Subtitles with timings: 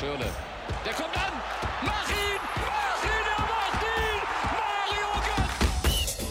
[0.00, 0.24] Schirle.
[0.86, 1.32] Der kommt an.
[1.84, 2.40] Mach ihn!
[2.56, 3.26] Mach ihn!
[3.36, 4.20] Er macht ihn!
[4.56, 6.24] Mario Götze!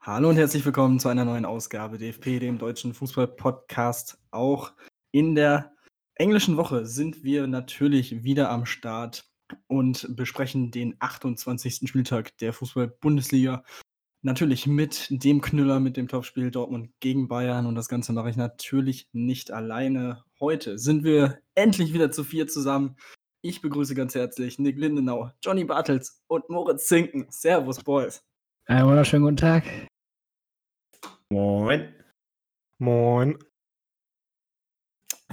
[0.00, 4.18] Hallo und herzlich willkommen zu einer neuen Ausgabe DFP, dem deutschen Fußball-Podcast.
[4.30, 4.72] Auch
[5.10, 5.74] in der
[6.14, 9.26] englischen Woche sind wir natürlich wieder am Start
[9.66, 11.86] und besprechen den 28.
[11.90, 13.64] Spieltag der Fußball-Bundesliga.
[14.24, 18.36] Natürlich mit dem Knüller, mit dem Topspiel Dortmund gegen Bayern und das Ganze mache ich
[18.36, 20.22] natürlich nicht alleine.
[20.38, 22.96] Heute sind wir endlich wieder zu vier zusammen.
[23.40, 27.26] Ich begrüße ganz herzlich Nick Lindenau, Johnny Bartels und Moritz Zinken.
[27.30, 28.22] Servus, Boys.
[28.66, 29.64] Einen wunderschönen guten Tag.
[31.28, 31.92] Moin.
[32.78, 33.38] Moin.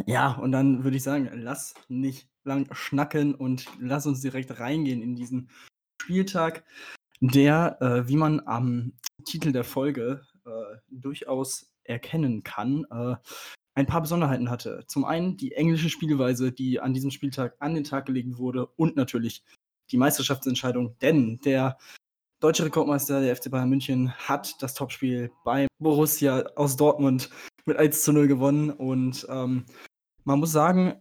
[0.08, 5.04] Ja, und dann würde ich sagen, lass nicht lang schnacken und lass uns direkt reingehen
[5.04, 5.52] in diesen
[6.02, 6.64] Spieltag
[7.22, 8.94] der, äh, wie man am
[9.26, 13.16] Titel der Folge äh, durchaus erkennen kann, äh,
[13.76, 14.84] ein paar Besonderheiten hatte.
[14.88, 18.96] Zum einen die englische Spielweise, die an diesem Spieltag an den Tag gelegt wurde und
[18.96, 19.44] natürlich
[19.92, 21.78] die Meisterschaftsentscheidung, denn der
[22.40, 27.30] deutsche Rekordmeister der FC Bayern München hat das Topspiel bei Borussia aus Dortmund
[27.66, 29.66] mit 1 zu 0 gewonnen und ähm,
[30.24, 30.96] man muss sagen,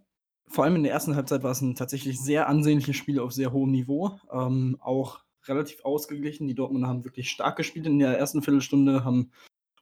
[0.49, 3.53] vor allem in der ersten Halbzeit war es ein tatsächlich sehr ansehnliches Spiel auf sehr
[3.53, 4.19] hohem Niveau.
[4.33, 6.47] Ähm, auch relativ ausgeglichen.
[6.47, 9.31] Die Dortmunder haben wirklich stark gespielt in der ersten Viertelstunde, haben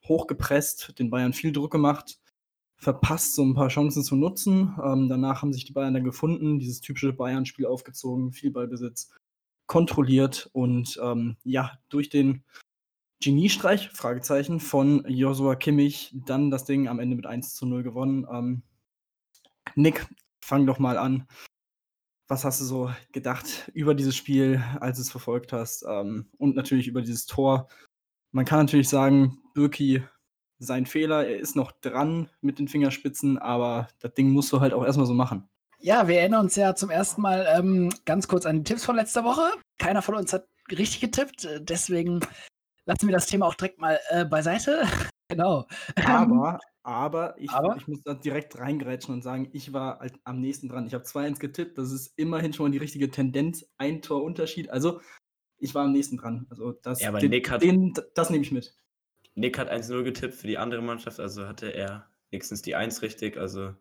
[0.06, 2.18] hochgepresst, den Bayern viel Druck gemacht,
[2.76, 4.76] verpasst, so ein paar Chancen zu nutzen.
[4.82, 9.10] Ähm, danach haben sich die Bayern dann gefunden, dieses typische Bayern-Spiel aufgezogen, viel Ballbesitz
[9.66, 12.44] kontrolliert und ähm, ja, durch den
[13.20, 18.26] Geniestreich, Fragezeichen, von Joshua Kimmich dann das Ding am Ende mit 1 zu 0 gewonnen.
[18.30, 18.62] Ähm,
[19.74, 20.06] Nick,
[20.40, 21.26] fang doch mal an.
[22.28, 25.84] Was hast du so gedacht über dieses Spiel, als du es verfolgt hast?
[25.88, 27.68] Ähm, und natürlich über dieses Tor.
[28.32, 30.02] Man kann natürlich sagen, Birki,
[30.58, 34.72] sein Fehler, er ist noch dran mit den Fingerspitzen, aber das Ding musst du halt
[34.72, 35.48] auch erstmal so machen.
[35.78, 38.96] Ja, wir erinnern uns ja zum ersten Mal ähm, ganz kurz an die Tipps von
[38.96, 39.52] letzter Woche.
[39.78, 42.20] Keiner von uns hat richtig getippt, deswegen
[42.86, 44.86] lassen wir das Thema auch direkt mal äh, beiseite.
[45.28, 45.66] Genau.
[46.04, 50.40] Aber, aber ich, aber ich, muss da direkt reingrätschen und sagen, ich war halt am
[50.40, 50.86] nächsten dran.
[50.86, 54.70] Ich habe 2-1 getippt, das ist immerhin schon mal die richtige Tendenz, ein Torunterschied.
[54.70, 55.00] Also
[55.58, 56.46] ich war am nächsten dran.
[56.48, 58.76] Also das, ja, aber den, Nick hat, den, das nehme ich mit.
[59.34, 63.36] Nick hat 1-0 getippt für die andere Mannschaft, also hatte er wenigstens die 1 richtig.
[63.36, 63.74] Also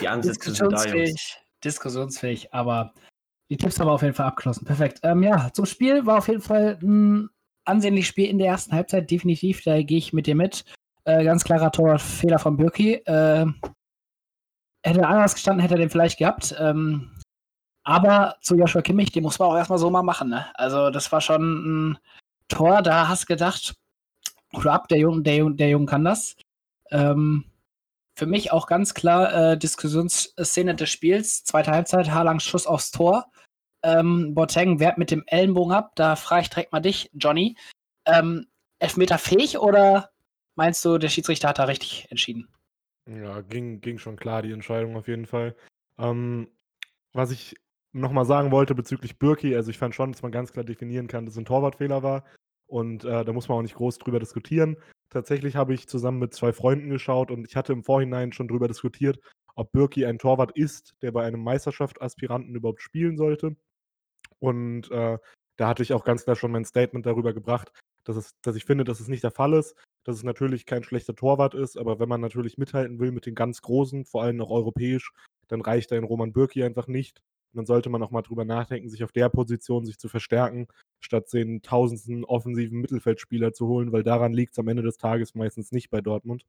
[0.00, 1.38] die Ansätze sind da, Jungs.
[1.64, 2.92] Diskussionsfähig, aber
[3.50, 4.64] die Tipps haben wir auf jeden Fall abgeschlossen.
[4.64, 5.00] Perfekt.
[5.02, 7.28] Ähm, ja, zum Spiel war auf jeden Fall ein
[7.64, 9.62] ansehnliches Spiel in der ersten Halbzeit, definitiv.
[9.62, 10.64] Da gehe ich mit dir mit.
[11.04, 12.94] Äh, ganz klarer Torfehler von Birki.
[12.94, 13.46] Äh,
[14.84, 16.54] hätte er anders gestanden, hätte er den vielleicht gehabt.
[16.58, 17.10] Ähm,
[17.84, 20.28] aber zu Joshua Kimmich, den muss man auch erstmal so mal machen.
[20.28, 20.46] Ne?
[20.54, 21.98] Also, das war schon ein
[22.48, 23.74] Tor, da hast du gedacht,
[24.52, 26.36] oder ab, der Junge, der, der Junge kann das.
[26.90, 27.44] Ähm,
[28.16, 31.44] für mich auch ganz klar äh, Diskussionsszene des Spiels.
[31.44, 33.30] Zweite Halbzeit, Harlangs Schuss aufs Tor.
[33.82, 35.92] Ähm, Boateng wehrt mit dem Ellenbogen ab.
[35.96, 37.56] Da frage ich direkt mal dich, Johnny.
[38.06, 38.46] Ähm,
[38.78, 40.11] Elfmeter fähig oder
[40.54, 42.48] Meinst du, der Schiedsrichter hat da richtig entschieden?
[43.06, 45.56] Ja, ging, ging schon klar, die Entscheidung auf jeden Fall.
[45.98, 46.48] Ähm,
[47.12, 47.56] was ich
[47.92, 51.26] nochmal sagen wollte bezüglich Birki, also ich fand schon, dass man ganz klar definieren kann,
[51.26, 52.24] dass es ein Torwartfehler war.
[52.66, 54.76] Und äh, da muss man auch nicht groß drüber diskutieren.
[55.10, 58.68] Tatsächlich habe ich zusammen mit zwei Freunden geschaut und ich hatte im Vorhinein schon drüber
[58.68, 59.20] diskutiert,
[59.54, 63.56] ob Birki ein Torwart ist, der bei einem Meisterschaft-Aspiranten überhaupt spielen sollte.
[64.38, 65.18] Und äh,
[65.56, 67.72] da hatte ich auch ganz klar schon mein Statement darüber gebracht,
[68.04, 70.82] dass, es, dass ich finde, dass es nicht der Fall ist dass es natürlich kein
[70.82, 74.40] schlechter Torwart ist, aber wenn man natürlich mithalten will mit den ganz Großen, vor allem
[74.40, 75.12] auch europäisch,
[75.48, 77.22] dann reicht ein Roman Bürki einfach nicht.
[77.52, 80.66] Und dann sollte man auch mal drüber nachdenken, sich auf der Position sich zu verstärken,
[81.00, 85.34] statt den tausendsten offensiven Mittelfeldspieler zu holen, weil daran liegt es am Ende des Tages
[85.34, 86.44] meistens nicht bei Dortmund.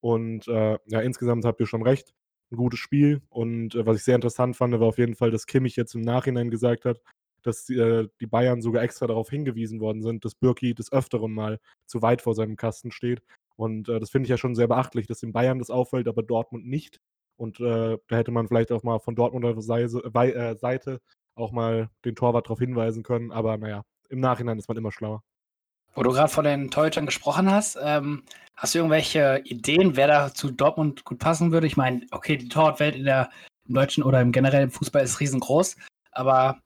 [0.00, 2.14] Und äh, ja, insgesamt habt ihr schon recht.
[2.52, 3.22] Ein gutes Spiel.
[3.28, 6.02] Und äh, was ich sehr interessant fand, war auf jeden Fall, dass Kimmich jetzt im
[6.02, 7.00] Nachhinein gesagt hat,
[7.46, 11.58] dass äh, die Bayern sogar extra darauf hingewiesen worden sind, dass Birki des Öfteren mal
[11.86, 13.22] zu weit vor seinem Kasten steht.
[13.56, 16.22] Und äh, das finde ich ja schon sehr beachtlich, dass den Bayern das auffällt, aber
[16.22, 17.00] Dortmund nicht.
[17.36, 21.00] Und äh, da hätte man vielleicht auch mal von Dortmunder äh, Seite
[21.34, 23.30] auch mal den Torwart darauf hinweisen können.
[23.30, 25.22] Aber naja, im Nachhinein ist man immer schlauer.
[25.94, 28.22] Wo du gerade von den Torhütern gesprochen hast, ähm,
[28.54, 31.66] hast du irgendwelche Ideen, wer da zu Dortmund gut passen würde?
[31.66, 33.30] Ich meine, okay, die Torwartwelt in der
[33.68, 35.76] im deutschen oder im generellen Fußball ist riesengroß,
[36.12, 36.60] aber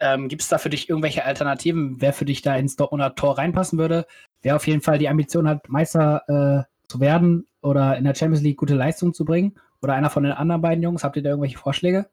[0.00, 3.38] ähm, Gibt es da für dich irgendwelche Alternativen, wer für dich da ins Dortmunder Tor
[3.38, 4.06] reinpassen würde?
[4.42, 8.42] Wer auf jeden Fall die Ambition hat, Meister äh, zu werden oder in der Champions
[8.42, 9.54] League gute Leistung zu bringen?
[9.82, 11.04] Oder einer von den anderen beiden Jungs?
[11.04, 12.06] Habt ihr da irgendwelche Vorschläge?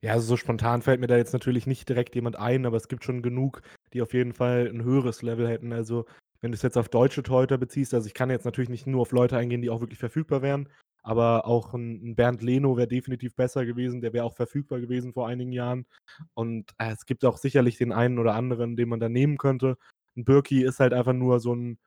[0.00, 2.88] Ja, also so spontan fällt mir da jetzt natürlich nicht direkt jemand ein, aber es
[2.88, 3.62] gibt schon genug,
[3.92, 5.72] die auf jeden Fall ein höheres Level hätten.
[5.72, 6.06] Also,
[6.40, 9.02] wenn du es jetzt auf deutsche Torhüter beziehst, also ich kann jetzt natürlich nicht nur
[9.02, 10.68] auf Leute eingehen, die auch wirklich verfügbar wären,
[11.02, 14.00] Aber auch ein, Bernd Leno wäre definitiv besser gewesen.
[14.00, 15.86] Der wäre auch verfügbar gewesen vor einigen Jahren.
[16.34, 19.76] Und äh, es gibt auch sicherlich den einen oder anderen, den man da nehmen könnte.
[20.16, 21.78] Ein Birki ist halt einfach nur so ein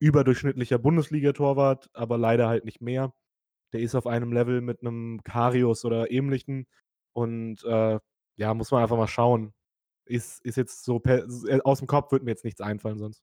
[0.00, 3.12] überdurchschnittlicher Bundesliga-Torwart, aber leider halt nicht mehr.
[3.72, 6.66] Der ist auf einem Level mit einem Karius oder ähnlichen.
[7.14, 7.98] Und äh,
[8.36, 9.54] ja, muss man einfach mal schauen.
[10.06, 13.22] Ist, ist jetzt so per, äh, aus dem Kopf wird mir jetzt nichts einfallen sonst.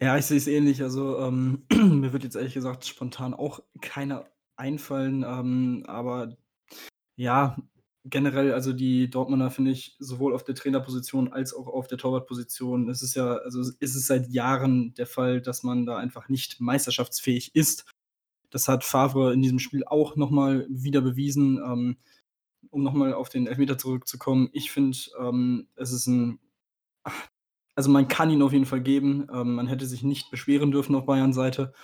[0.00, 0.82] Ja, ich sehe es ähnlich.
[0.82, 5.24] Also ähm, mir wird jetzt ehrlich gesagt spontan auch keiner einfallen.
[5.26, 6.36] Ähm, aber
[7.16, 7.56] ja,
[8.04, 12.88] generell, also die Dortmunder finde ich sowohl auf der Trainerposition als auch auf der Torwartposition.
[12.88, 16.60] Es ist ja, also ist es seit Jahren der Fall, dass man da einfach nicht
[16.60, 17.84] meisterschaftsfähig ist.
[18.50, 21.58] Das hat Favre in diesem Spiel auch nochmal wieder bewiesen.
[21.58, 21.96] Ähm,
[22.70, 26.38] um nochmal auf den Elfmeter zurückzukommen, ich finde, ähm, es ist ein.
[27.74, 29.26] Also man kann ihn auf jeden Fall geben.
[29.32, 31.74] Ähm, man hätte sich nicht beschweren dürfen auf Bayern Seite.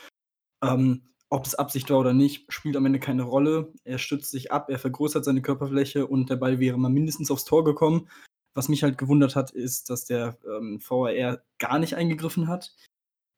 [0.63, 3.73] Ähm, ob es Absicht war oder nicht, spielt am Ende keine Rolle.
[3.85, 7.47] Er stützt sich ab, er vergrößert seine Körperfläche und der Ball wäre mal mindestens aufs
[7.47, 8.07] Tor gekommen.
[8.55, 12.75] Was mich halt gewundert hat, ist, dass der ähm, VAR gar nicht eingegriffen hat.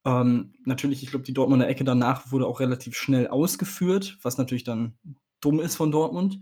[0.04, 4.64] Ähm, natürlich, ich glaube, die Dortmunder Ecke danach wurde auch relativ schnell ausgeführt, was natürlich
[4.64, 4.98] dann
[5.40, 6.40] dumm ist von Dortmund.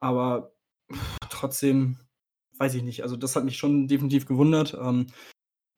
[0.00, 0.56] Aber
[1.30, 1.98] trotzdem,
[2.58, 3.04] weiß ich nicht.
[3.04, 4.76] Also, das hat mich schon definitiv gewundert.
[4.80, 5.06] Ähm,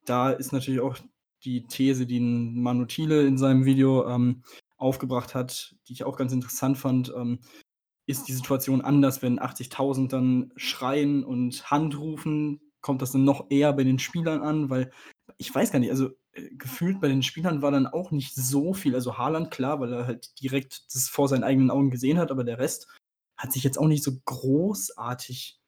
[0.06, 0.96] da ist natürlich auch
[1.44, 4.42] die These, die Manu Thiele in seinem Video ähm,
[4.82, 7.40] aufgebracht hat, die ich auch ganz interessant fand, ähm,
[8.06, 13.46] ist die Situation anders, wenn 80.000 dann schreien und Hand rufen, kommt das dann noch
[13.50, 14.90] eher bei den Spielern an, weil
[15.38, 18.74] ich weiß gar nicht, also äh, gefühlt bei den Spielern war dann auch nicht so
[18.74, 22.30] viel, also Haaland klar, weil er halt direkt das vor seinen eigenen Augen gesehen hat,
[22.30, 22.88] aber der Rest
[23.36, 25.60] hat sich jetzt auch nicht so großartig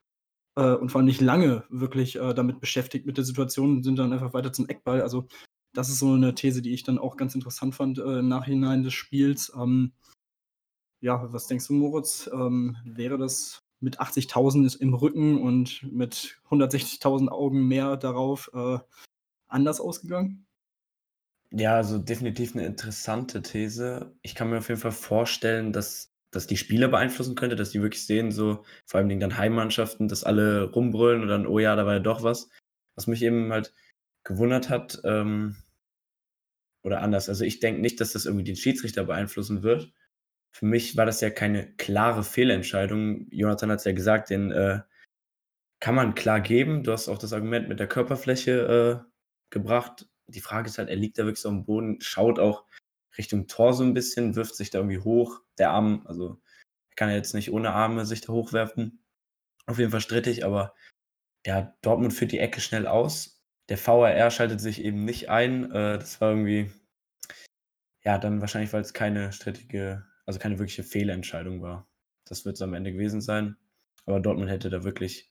[0.57, 3.99] äh, und vor allem nicht lange wirklich äh, damit beschäftigt mit der Situation und sind
[3.99, 5.03] dann einfach weiter zum Eckball.
[5.03, 5.29] Also
[5.75, 8.83] das ist so eine These, die ich dann auch ganz interessant fand äh, im Nachhinein
[8.83, 9.53] des Spiels.
[9.57, 9.93] Ähm,
[11.01, 12.31] ja, was denkst du, Moritz?
[12.33, 18.79] Ähm, wäre das mit 80.000 im Rücken und mit 160.000 Augen mehr darauf äh,
[19.49, 20.47] anders ausgegangen?
[21.51, 24.17] Ja, also definitiv eine interessante These.
[24.23, 27.83] Ich kann mir auf jeden Fall vorstellen, dass das die Spieler beeinflussen könnte, dass die
[27.83, 31.87] wirklich sehen, so vor allem dann Heimmannschaften, dass alle rumbrüllen und dann, oh ja, da
[31.87, 32.49] war ja doch was.
[32.97, 33.73] Was mich eben halt
[34.25, 35.57] gewundert hat, ähm,
[36.85, 37.29] oder anders.
[37.29, 39.93] Also ich denke nicht, dass das irgendwie den Schiedsrichter beeinflussen wird.
[40.53, 43.27] Für mich war das ja keine klare Fehlentscheidung.
[43.31, 44.81] Jonathan hat es ja gesagt, den äh,
[45.81, 46.85] kann man klar geben.
[46.85, 49.11] Du hast auch das Argument mit der Körperfläche äh,
[49.51, 50.09] gebracht.
[50.29, 52.65] Die Frage ist halt, er liegt da wirklich so am Boden, schaut auch
[53.19, 55.41] Richtung Tor so ein bisschen, wirft sich da irgendwie hoch.
[55.59, 56.41] Der Arm, also
[56.91, 59.05] er kann ja jetzt nicht ohne Arme sich da hochwerfen.
[59.67, 60.75] Auf jeden Fall strittig, aber
[61.47, 63.34] ja, Dortmund führt die Ecke schnell aus
[63.69, 65.71] der VAR schaltet sich eben nicht ein.
[65.71, 66.71] Äh, das war irgendwie,
[68.03, 71.89] ja, dann wahrscheinlich, weil es keine strittige, also keine wirkliche Fehlentscheidung war.
[72.25, 73.57] Das wird es am Ende gewesen sein.
[74.07, 75.31] Aber Dortmund hätte da wirklich,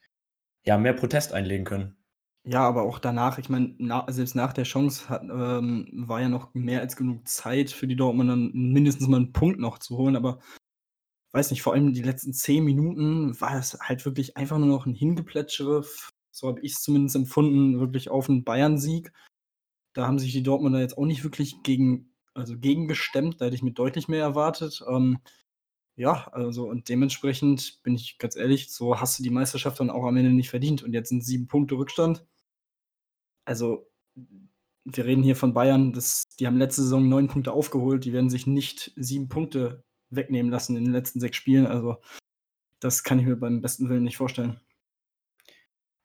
[0.64, 1.98] ja, mehr Protest einlegen können.
[2.46, 6.28] Ja, aber auch danach, ich meine, na, selbst nach der Chance hat, ähm, war ja
[6.28, 10.18] noch mehr als genug Zeit für die Dortmunder mindestens mal einen Punkt noch zu holen.
[10.18, 10.40] Aber
[11.32, 14.86] weiß nicht, vor allem die letzten zehn Minuten war es halt wirklich einfach nur noch
[14.86, 15.84] ein Hingeplätschere
[16.34, 19.14] so habe ich es zumindest empfunden, wirklich auf einen Bayern-Sieg.
[19.94, 23.64] Da haben sich die Dortmunder jetzt auch nicht wirklich gegen, also gegengestemmt, da hätte ich
[23.64, 24.84] mir deutlich mehr erwartet.
[24.90, 25.20] Ähm,
[25.96, 30.06] ja, also und dementsprechend bin ich ganz ehrlich, so hast du die Meisterschaft dann auch
[30.06, 30.82] am Ende nicht verdient.
[30.82, 32.26] Und jetzt sind sieben Punkte Rückstand.
[33.46, 33.88] Also,
[34.86, 38.30] wir reden hier von Bayern, das, die haben letzte Saison neun Punkte aufgeholt, die werden
[38.30, 41.68] sich nicht sieben Punkte wegnehmen lassen in den letzten sechs Spielen.
[41.68, 41.98] Also,
[42.80, 44.60] das kann ich mir beim besten Willen nicht vorstellen.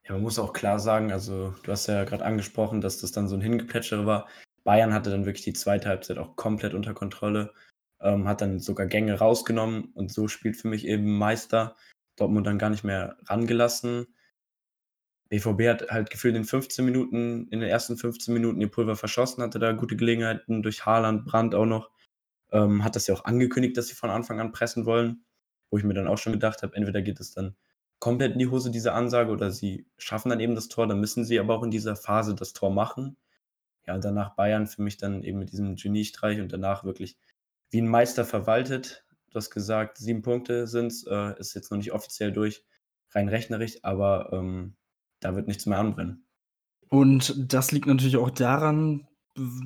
[0.08, 3.28] Ja, man muss auch klar sagen, also du hast ja gerade angesprochen, dass das dann
[3.28, 4.26] so ein Hingeplätschere war.
[4.64, 7.52] Bayern hatte dann wirklich die zweite Halbzeit auch komplett unter Kontrolle,
[8.00, 11.76] ähm, hat dann sogar Gänge rausgenommen und so spielt für mich eben Meister.
[12.16, 14.06] Dortmund dann gar nicht mehr rangelassen.
[15.28, 19.42] BVB hat halt gefühlt in 15 Minuten, in den ersten 15 Minuten ihr Pulver verschossen,
[19.42, 21.90] hatte da gute Gelegenheiten durch Haaland, Brandt auch noch.
[22.50, 25.24] Ähm, hat das ja auch angekündigt, dass sie von Anfang an pressen wollen,
[25.70, 27.54] wo ich mir dann auch schon gedacht habe, entweder geht es dann
[27.98, 31.24] komplett in die Hose, diese Ansage, oder sie schaffen dann eben das Tor, dann müssen
[31.24, 33.16] sie aber auch in dieser Phase das Tor machen.
[33.86, 37.16] Ja, danach Bayern für mich dann eben mit diesem Geniestreich und danach wirklich
[37.70, 39.04] wie ein Meister verwaltet.
[39.30, 42.64] Du hast gesagt, sieben Punkte sind es, äh, ist jetzt noch nicht offiziell durch,
[43.10, 44.76] rein rechnerisch, aber ähm,
[45.20, 46.24] da wird nichts mehr anbrennen.
[46.88, 49.06] Und das liegt natürlich auch daran,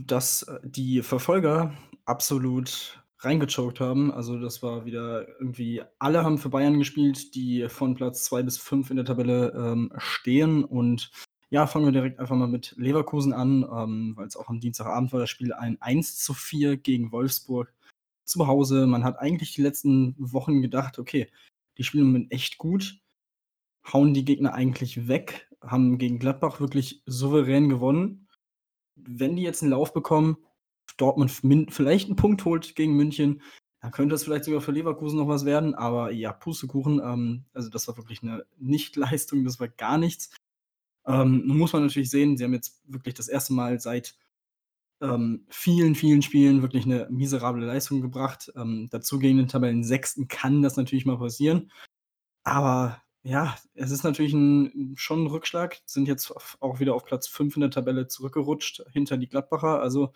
[0.07, 1.73] dass die Verfolger
[2.05, 4.13] absolut reingechoked haben.
[4.13, 8.59] Also das war wieder irgendwie, alle haben für Bayern gespielt, die von Platz 2 bis
[8.59, 10.65] 5 in der Tabelle ähm, stehen.
[10.65, 11.11] Und
[11.51, 15.13] ja, fangen wir direkt einfach mal mit Leverkusen an, ähm, weil es auch am Dienstagabend
[15.13, 17.73] war das Spiel ein 1 zu 4 gegen Wolfsburg.
[18.25, 18.87] zu Hause.
[18.87, 21.29] Man hat eigentlich die letzten Wochen gedacht, okay,
[21.77, 23.01] die spielen im Moment echt gut,
[23.93, 28.29] hauen die Gegner eigentlich weg, haben gegen Gladbach wirklich souverän gewonnen.
[28.97, 30.37] Wenn die jetzt einen Lauf bekommen,
[30.97, 31.31] Dortmund
[31.71, 33.43] vielleicht einen Punkt holt gegen München,
[33.81, 35.75] dann könnte das vielleicht sogar für Leverkusen noch was werden.
[35.75, 40.31] Aber ja, Pustekuchen, ähm, also das war wirklich eine Nichtleistung, das war gar nichts.
[41.05, 44.17] Ähm, nun muss man natürlich sehen, sie haben jetzt wirklich das erste Mal seit
[45.01, 48.53] ähm, vielen, vielen Spielen wirklich eine miserable Leistung gebracht.
[48.57, 51.73] Ähm, dazu gegen den Tabellen Sechsten kann das natürlich mal passieren.
[52.45, 55.81] Aber ja, es ist natürlich ein, schon ein Rückschlag.
[55.87, 59.81] Sind jetzt auch wieder auf Platz 5 in der Tabelle zurückgerutscht hinter die Gladbacher.
[59.81, 60.13] Also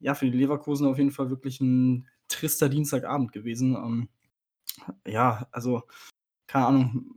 [0.00, 3.74] ja, für die Leverkusen auf jeden Fall wirklich ein trister Dienstagabend gewesen.
[3.74, 4.08] Ähm,
[5.06, 5.82] ja, also
[6.46, 7.14] keine Ahnung,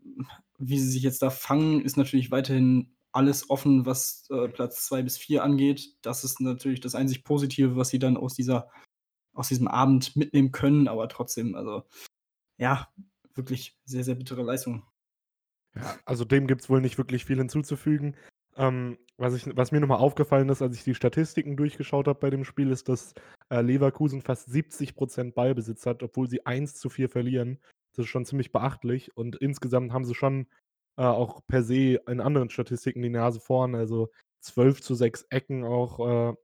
[0.57, 5.03] wie sie sich jetzt da fangen, ist natürlich weiterhin alles offen, was äh, Platz 2
[5.03, 5.97] bis 4 angeht.
[6.01, 8.69] Das ist natürlich das einzig Positive, was sie dann aus dieser
[9.33, 11.83] aus diesem Abend mitnehmen können, aber trotzdem, also
[12.57, 12.87] ja,
[13.33, 14.83] wirklich sehr, sehr bittere Leistung.
[15.75, 18.15] Ja, also dem gibt es wohl nicht wirklich viel hinzuzufügen.
[18.57, 22.29] Ähm, was, ich, was mir nochmal aufgefallen ist, als ich die Statistiken durchgeschaut habe bei
[22.29, 23.13] dem Spiel, ist, dass
[23.49, 27.59] äh, Leverkusen fast 70% Ballbesitz hat, obwohl sie 1 zu 4 verlieren.
[27.95, 29.15] Das ist schon ziemlich beachtlich.
[29.15, 30.47] Und insgesamt haben sie schon
[30.97, 33.75] äh, auch per se in anderen Statistiken die Nase vorn.
[33.75, 34.09] Also
[34.41, 35.99] 12 zu 6 Ecken auch.
[35.99, 36.35] Äh,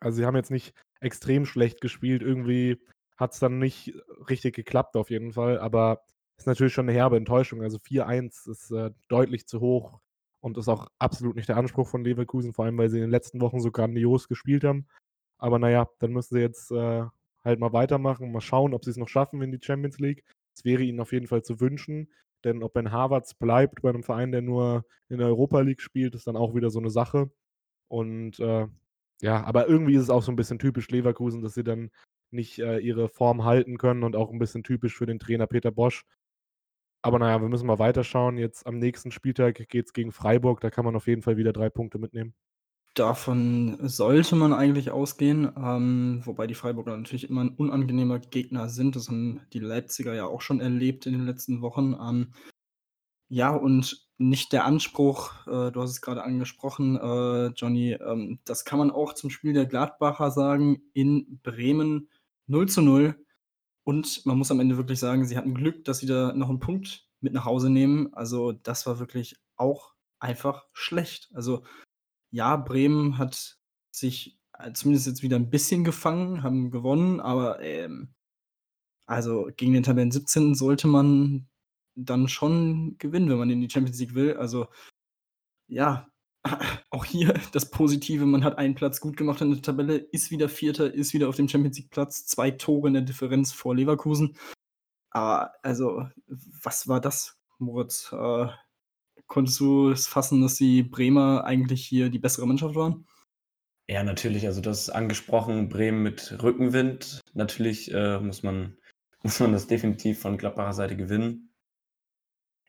[0.00, 2.22] also sie haben jetzt nicht extrem schlecht gespielt.
[2.22, 2.80] Irgendwie
[3.16, 3.94] hat es dann nicht
[4.28, 5.58] richtig geklappt auf jeden Fall.
[5.58, 6.04] Aber
[6.36, 7.62] ist natürlich schon eine herbe Enttäuschung.
[7.62, 10.00] Also 4-1 ist äh, deutlich zu hoch
[10.44, 13.10] und ist auch absolut nicht der Anspruch von Leverkusen, vor allem weil sie in den
[13.10, 14.86] letzten Wochen so grandios gespielt haben.
[15.38, 17.04] Aber naja, dann müssen sie jetzt äh,
[17.42, 20.22] halt mal weitermachen, mal schauen, ob sie es noch schaffen in die Champions League.
[20.54, 22.12] Es wäre ihnen auf jeden Fall zu wünschen,
[22.44, 26.14] denn ob Ben Harvards bleibt bei einem Verein, der nur in der Europa League spielt,
[26.14, 27.30] ist dann auch wieder so eine Sache.
[27.88, 28.66] Und äh,
[29.22, 31.90] ja, aber irgendwie ist es auch so ein bisschen typisch Leverkusen, dass sie dann
[32.30, 35.70] nicht äh, ihre Form halten können und auch ein bisschen typisch für den Trainer Peter
[35.70, 36.04] Bosch,
[37.04, 38.38] aber naja, wir müssen mal weiterschauen.
[38.38, 40.62] Jetzt am nächsten Spieltag geht es gegen Freiburg.
[40.62, 42.32] Da kann man auf jeden Fall wieder drei Punkte mitnehmen.
[42.94, 48.96] Davon sollte man eigentlich ausgehen, ähm, wobei die Freiburger natürlich immer ein unangenehmer Gegner sind.
[48.96, 51.94] Das haben die Leipziger ja auch schon erlebt in den letzten Wochen.
[52.00, 52.32] Ähm,
[53.28, 58.64] ja, und nicht der Anspruch, äh, du hast es gerade angesprochen, äh, Johnny, ähm, das
[58.64, 62.08] kann man auch zum Spiel der Gladbacher sagen, in Bremen
[62.46, 63.14] 0 zu 0
[63.84, 66.60] und man muss am Ende wirklich sagen, sie hatten Glück, dass sie da noch einen
[66.60, 68.12] Punkt mit nach Hause nehmen.
[68.14, 71.30] Also, das war wirklich auch einfach schlecht.
[71.34, 71.64] Also,
[72.30, 73.58] ja, Bremen hat
[73.92, 78.14] sich äh, zumindest jetzt wieder ein bisschen gefangen, haben gewonnen, aber ähm,
[79.06, 81.48] also gegen den Tabellen 17 sollte man
[81.94, 84.36] dann schon gewinnen, wenn man in die Champions League will.
[84.36, 84.68] Also
[85.68, 86.08] ja,
[86.90, 90.48] auch hier das Positive, man hat einen Platz gut gemacht in der Tabelle, ist wieder
[90.48, 94.36] Vierter, ist wieder auf dem Champions League Platz, zwei Tore in der Differenz vor Leverkusen.
[95.10, 98.12] Aber also, was war das, Moritz?
[98.12, 98.48] Äh,
[99.26, 103.06] konntest du es fassen, dass die Bremer eigentlich hier die bessere Mannschaft waren?
[103.88, 104.46] Ja, natürlich.
[104.46, 107.20] Also, das angesprochen, Bremen mit Rückenwind.
[107.32, 108.76] Natürlich äh, muss, man,
[109.22, 111.53] muss man das definitiv von Gladbacher Seite gewinnen.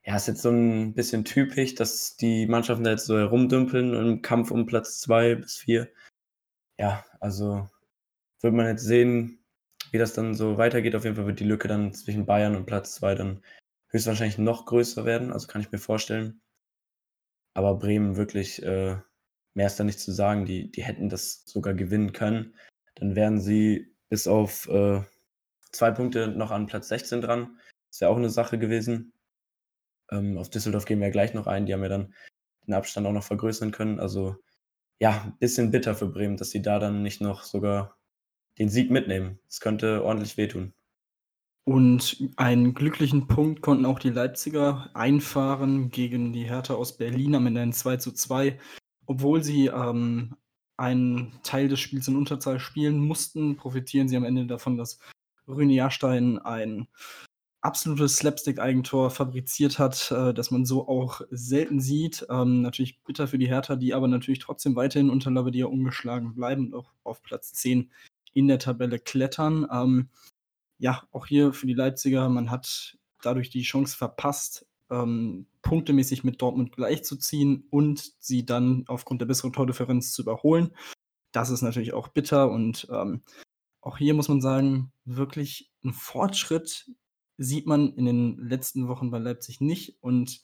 [0.05, 4.21] Ja, ist jetzt so ein bisschen typisch, dass die Mannschaften da jetzt so herumdümpeln im
[4.21, 5.91] Kampf um Platz 2 bis 4.
[6.77, 7.67] Ja, also
[8.41, 9.43] wird man jetzt sehen,
[9.91, 10.95] wie das dann so weitergeht.
[10.95, 13.43] Auf jeden Fall wird die Lücke dann zwischen Bayern und Platz 2 dann
[13.89, 15.33] höchstwahrscheinlich noch größer werden.
[15.33, 16.41] Also kann ich mir vorstellen.
[17.55, 18.97] Aber Bremen wirklich, äh,
[19.55, 20.45] mehr ist da nicht zu sagen.
[20.45, 22.53] Die, die hätten das sogar gewinnen können.
[22.95, 25.01] Dann wären sie bis auf äh,
[25.71, 27.59] zwei Punkte noch an Platz 16 dran.
[27.89, 29.14] Das wäre auch eine Sache gewesen.
[30.11, 31.65] Ähm, auf Düsseldorf gehen wir ja gleich noch ein.
[31.65, 32.13] Die haben ja dann
[32.67, 33.99] den Abstand auch noch vergrößern können.
[33.99, 34.35] Also
[34.99, 37.97] ja, ein bisschen bitter für Bremen, dass sie da dann nicht noch sogar
[38.57, 39.39] den Sieg mitnehmen.
[39.47, 40.73] Das könnte ordentlich wehtun.
[41.67, 47.47] Und einen glücklichen Punkt konnten auch die Leipziger einfahren gegen die Hertha aus Berlin am
[47.47, 48.59] Ende ein 2 zu 2.
[49.07, 50.35] Obwohl sie ähm,
[50.77, 54.99] einen Teil des Spiels in Unterzahl spielen mussten, profitieren sie am Ende davon, dass
[55.47, 56.87] Rüne Jahrstein ein
[57.65, 62.25] absolutes Slapstick-Eigentor fabriziert hat, äh, das man so auch selten sieht.
[62.29, 66.67] Ähm, natürlich bitter für die Hertha, die aber natürlich trotzdem weiterhin unter Labadia ungeschlagen bleiben
[66.67, 67.91] und auch auf Platz 10
[68.33, 69.67] in der Tabelle klettern.
[69.71, 70.09] Ähm,
[70.77, 76.41] ja, auch hier für die Leipziger, man hat dadurch die Chance verpasst, ähm, punktemäßig mit
[76.41, 80.71] Dortmund gleichzuziehen und sie dann aufgrund der besseren Tordifferenz zu überholen.
[81.31, 83.21] Das ist natürlich auch bitter und ähm,
[83.81, 86.91] auch hier muss man sagen, wirklich ein Fortschritt
[87.37, 89.97] sieht man in den letzten Wochen bei Leipzig nicht.
[90.01, 90.41] Und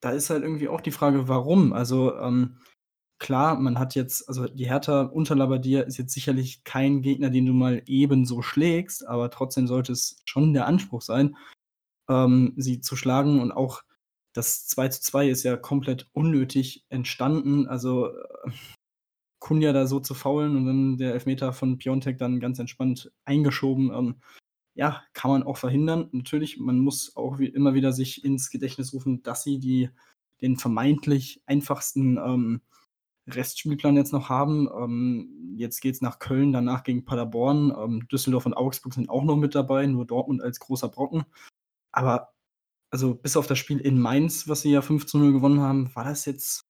[0.00, 1.72] da ist halt irgendwie auch die Frage, warum?
[1.72, 2.58] Also, ähm,
[3.18, 7.46] klar, man hat jetzt, also die Hertha unter Labadier ist jetzt sicherlich kein Gegner, den
[7.46, 11.36] du mal ebenso schlägst, aber trotzdem sollte es schon der Anspruch sein,
[12.08, 13.82] ähm, sie zu schlagen und auch
[14.32, 17.68] das 2 zu 2 ist ja komplett unnötig entstanden.
[17.68, 18.50] Also äh,
[19.38, 23.92] Kunja da so zu faulen und dann der Elfmeter von Piontek dann ganz entspannt eingeschoben.
[23.92, 24.16] Ähm,
[24.74, 26.08] ja, kann man auch verhindern.
[26.12, 29.90] Natürlich, man muss auch wie immer wieder sich ins Gedächtnis rufen, dass sie die,
[30.40, 32.62] den vermeintlich einfachsten ähm,
[33.28, 34.68] Restspielplan jetzt noch haben.
[34.74, 37.72] Ähm, jetzt geht es nach Köln, danach gegen Paderborn.
[37.76, 41.24] Ähm, Düsseldorf und Augsburg sind auch noch mit dabei, nur Dortmund als großer Brocken.
[41.92, 42.32] Aber
[42.90, 45.94] also bis auf das Spiel in Mainz, was sie ja 5 zu 0 gewonnen haben,
[45.94, 46.66] war das jetzt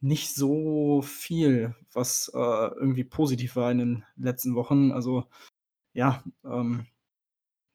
[0.00, 4.92] nicht so viel, was äh, irgendwie positiv war in den letzten Wochen.
[4.92, 5.24] Also
[5.94, 6.86] ja, ähm,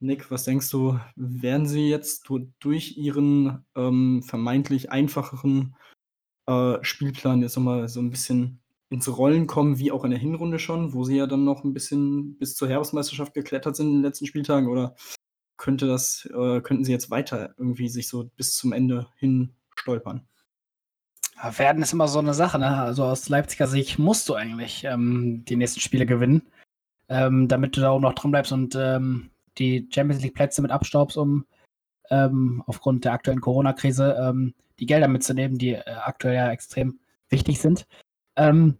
[0.01, 2.29] Nick, was denkst du, werden sie jetzt
[2.60, 5.75] durch ihren ähm, vermeintlich einfacheren
[6.48, 10.60] äh, Spielplan jetzt nochmal so ein bisschen ins Rollen kommen, wie auch in der Hinrunde
[10.60, 14.01] schon, wo sie ja dann noch ein bisschen bis zur Herbstmeisterschaft geklettert sind in den
[14.01, 14.67] letzten Spieltagen?
[14.67, 14.96] Oder
[15.55, 20.27] könnte das, äh, könnten sie jetzt weiter irgendwie sich so bis zum Ende hin stolpern?
[21.58, 22.81] Werden ist immer so eine Sache, ne?
[22.81, 26.43] Also aus Leipziger Sicht musst du eigentlich ähm, die nächsten Spiele gewinnen,
[27.08, 30.72] ähm, damit du da auch noch dran bleibst und ähm, die Champions League Plätze mit
[30.72, 31.46] abstaubst, um
[32.10, 37.60] ähm, aufgrund der aktuellen Corona-Krise ähm, die Gelder mitzunehmen, die äh, aktuell ja extrem wichtig
[37.60, 37.88] sind.
[38.36, 38.77] Ähm,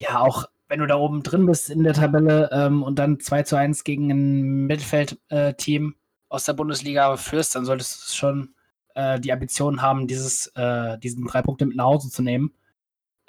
[0.00, 3.42] ja, auch wenn du da oben drin bist in der Tabelle ähm, und dann 2
[3.42, 5.94] zu 1 gegen ein Mittelfeldteam äh,
[6.28, 8.54] aus der Bundesliga führst, dann solltest du schon
[8.94, 12.54] äh, die Ambition haben, dieses, äh, diesen drei Punkte mit nach Hause zu nehmen.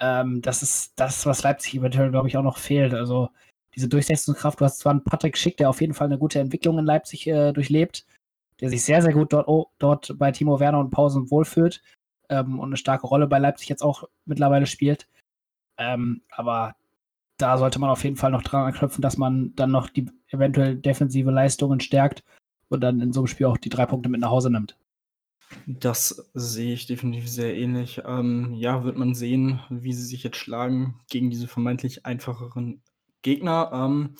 [0.00, 2.94] Ähm, das ist das, was Leipzig eventuell, glaube ich, auch noch fehlt.
[2.94, 3.28] Also
[3.74, 4.60] diese Durchsetzungskraft.
[4.60, 7.26] Du hast zwar einen Patrick Schick, der auf jeden Fall eine gute Entwicklung in Leipzig
[7.26, 8.06] äh, durchlebt,
[8.60, 11.82] der sich sehr, sehr gut dort, oh, dort bei Timo Werner und Pausen wohlfühlt
[12.28, 15.08] ähm, und eine starke Rolle bei Leipzig jetzt auch mittlerweile spielt.
[15.76, 16.76] Ähm, aber
[17.36, 20.76] da sollte man auf jeden Fall noch dran anknüpfen, dass man dann noch die eventuell
[20.76, 22.22] defensive Leistungen stärkt
[22.68, 24.76] und dann in so einem Spiel auch die drei Punkte mit nach Hause nimmt.
[25.66, 28.02] Das sehe ich definitiv sehr ähnlich.
[28.06, 32.82] Ähm, ja, wird man sehen, wie sie sich jetzt schlagen gegen diese vermeintlich einfacheren
[33.24, 33.70] Gegner.
[33.72, 34.14] Ähm,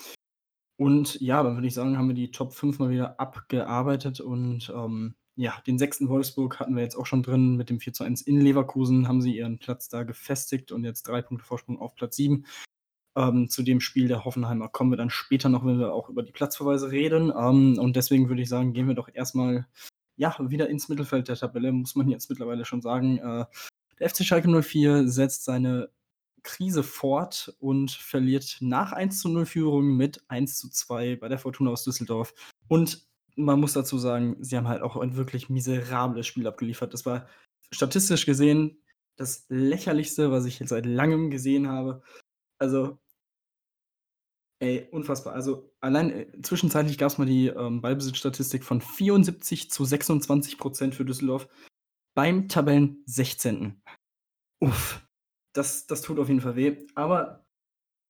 [0.76, 4.72] und ja, dann würde ich sagen, haben wir die Top 5 mal wieder abgearbeitet und
[4.74, 8.04] ähm, ja, den sechsten Wolfsburg hatten wir jetzt auch schon drin mit dem 4 zu
[8.04, 11.94] 1 in Leverkusen, haben sie ihren Platz da gefestigt und jetzt drei Punkte Vorsprung auf
[11.94, 12.44] Platz 7.
[13.16, 16.24] Ähm, zu dem Spiel der Hoffenheimer kommen wir dann später noch, wenn wir auch über
[16.24, 17.32] die Platzverweise reden.
[17.36, 19.66] Ähm, und deswegen würde ich sagen, gehen wir doch erstmal
[20.16, 23.18] ja, wieder ins Mittelfeld der Tabelle, muss man jetzt mittlerweile schon sagen.
[23.18, 23.46] Äh,
[24.00, 25.90] der FC Schalke 04 setzt seine
[26.44, 31.38] Krise fort und verliert nach 1 zu 0 Führung mit 1 zu 2 bei der
[31.38, 32.34] Fortuna aus Düsseldorf.
[32.68, 36.94] Und man muss dazu sagen, sie haben halt auch ein wirklich miserables Spiel abgeliefert.
[36.94, 37.26] Das war
[37.72, 38.78] statistisch gesehen
[39.16, 42.02] das lächerlichste, was ich jetzt seit langem gesehen habe.
[42.58, 42.98] Also,
[44.60, 45.34] ey, unfassbar.
[45.34, 50.94] Also, allein äh, zwischenzeitlich gab es mal die ähm, Ballbesitzstatistik von 74 zu 26 Prozent
[50.94, 51.48] für Düsseldorf
[52.14, 53.80] beim Tabellen 16.
[54.60, 55.03] Uff
[55.54, 56.86] das, das tut auf jeden Fall weh.
[56.94, 57.46] Aber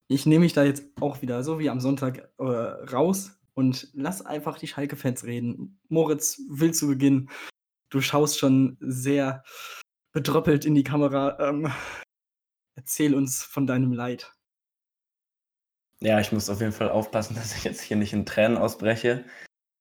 [0.08, 4.24] ich nehme mich da jetzt auch wieder, so wie am Sonntag, äh, raus und lass
[4.24, 5.80] einfach die Schalke-Fans reden.
[5.88, 7.30] Moritz, will zu Beginn.
[7.90, 9.44] Du schaust schon sehr
[10.12, 11.38] bedröppelt in die Kamera.
[11.38, 11.72] Ähm,
[12.74, 14.32] erzähl uns von deinem Leid.
[16.00, 19.24] Ja, ich muss auf jeden Fall aufpassen, dass ich jetzt hier nicht in Tränen ausbreche.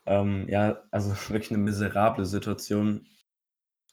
[0.05, 3.07] Ähm, ja, also wirklich eine miserable Situation.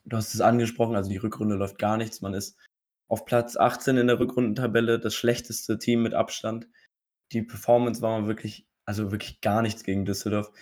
[0.05, 2.21] Du hast es angesprochen, also die Rückrunde läuft gar nichts.
[2.21, 2.57] Man ist
[3.11, 6.69] auf Platz 18 in der Rückrundentabelle, das schlechteste Team mit Abstand.
[7.33, 10.53] Die Performance war wirklich, also wirklich gar nichts gegen Düsseldorf.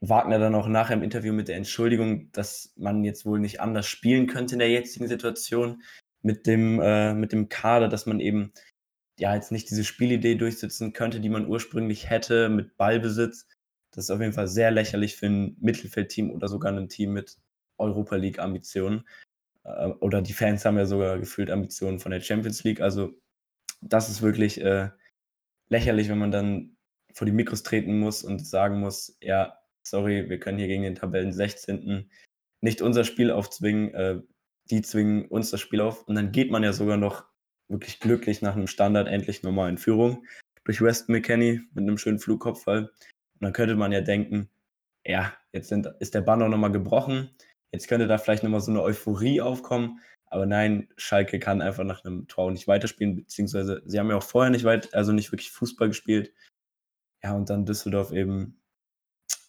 [0.00, 3.86] Wagner dann auch nachher im Interview mit der Entschuldigung, dass man jetzt wohl nicht anders
[3.86, 5.82] spielen könnte in der jetzigen Situation
[6.22, 8.52] mit dem, äh, mit dem Kader, dass man eben
[9.18, 13.46] ja jetzt nicht diese Spielidee durchsetzen könnte, die man ursprünglich hätte mit Ballbesitz.
[13.92, 17.36] Das ist auf jeden Fall sehr lächerlich für ein Mittelfeldteam oder sogar ein Team mit
[17.78, 19.04] Europa League-Ambitionen.
[19.64, 22.80] Äh, oder die Fans haben ja sogar gefühlt Ambitionen von der Champions League.
[22.80, 23.14] Also
[23.80, 24.90] das ist wirklich äh,
[25.68, 26.76] lächerlich, wenn man dann
[27.12, 30.94] vor die Mikros treten muss und sagen muss, ja, sorry, wir können hier gegen den
[30.94, 32.10] Tabellen 16.
[32.60, 34.20] nicht unser Spiel aufzwingen, äh,
[34.70, 36.06] die zwingen uns das Spiel auf.
[36.08, 37.24] Und dann geht man ja sogar noch
[37.68, 40.24] wirklich glücklich nach einem Standard endlich nochmal in Führung
[40.64, 42.84] durch West McKenney mit einem schönen Flugkopfball.
[42.84, 44.48] Und dann könnte man ja denken,
[45.04, 47.30] ja, jetzt sind, ist der Banner nochmal gebrochen.
[47.74, 50.00] Jetzt könnte da vielleicht nochmal so eine Euphorie aufkommen.
[50.26, 54.22] Aber nein, Schalke kann einfach nach einem Tor nicht weiterspielen, beziehungsweise sie haben ja auch
[54.22, 56.32] vorher nicht weit, also nicht wirklich Fußball gespielt.
[57.24, 58.62] Ja, und dann Düsseldorf eben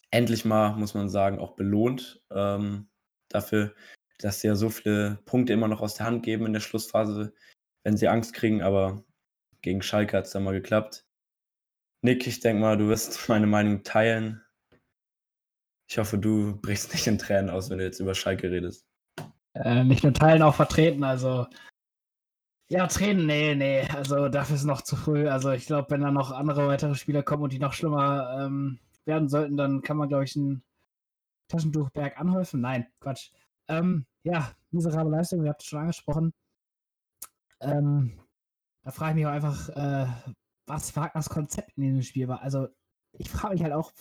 [0.10, 2.88] endlich mal, muss man sagen, auch belohnt ähm,
[3.30, 3.76] dafür,
[4.18, 7.32] dass sie ja so viele Punkte immer noch aus der Hand geben in der Schlussphase.
[7.84, 9.04] wenn sie Angst kriegen, aber
[9.62, 11.06] gegen Schalke hat es dann mal geklappt.
[12.02, 14.42] Nick, ich denke mal, du wirst meine Meinung teilen.
[15.88, 18.86] Ich hoffe, du brichst nicht in Tränen aus, wenn du jetzt über Schalke redest.
[19.54, 21.04] Äh, nicht nur teilen, auch vertreten.
[21.04, 21.48] Also,
[22.68, 23.88] ja, Tränen, nee, nee.
[23.94, 25.28] Also, dafür ist noch zu früh.
[25.30, 28.80] Also, ich glaube, wenn da noch andere weitere Spieler kommen und die noch schlimmer ähm,
[29.06, 30.64] werden sollten, dann kann man, glaube ich, einen
[31.48, 32.62] Taschentuchberg anhäufen.
[32.62, 33.32] Nein, Quatsch.
[33.68, 36.34] Ähm, ja, miserable Leistung, ihr habt es schon angesprochen.
[37.62, 38.20] Ähm,
[38.84, 40.08] da frage ich mich auch einfach, äh,
[40.68, 42.42] was Wagners Konzept in diesem Spiel war.
[42.42, 42.68] Also,
[43.14, 43.92] ich frage mich halt auch,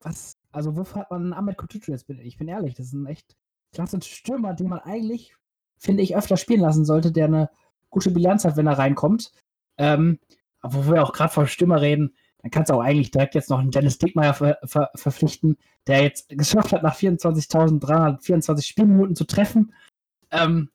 [0.00, 2.08] was, also wofür hat man Ahmed Kutucu jetzt?
[2.08, 3.36] Ich bin ehrlich, das ist ein echt
[3.74, 5.36] klasse Stürmer, den man eigentlich,
[5.76, 7.50] finde ich, öfter spielen lassen sollte, der eine
[7.90, 9.32] gute Bilanz hat, wenn er reinkommt.
[9.76, 10.18] Ähm,
[10.60, 13.50] aber wo wir auch gerade von Stürmer reden, dann kannst du auch eigentlich direkt jetzt
[13.50, 19.26] noch einen Dennis Dickmeyer ver ver verpflichten, der jetzt geschafft hat, nach 24.324 Spielminuten zu
[19.26, 19.74] treffen.
[20.30, 20.70] Ähm,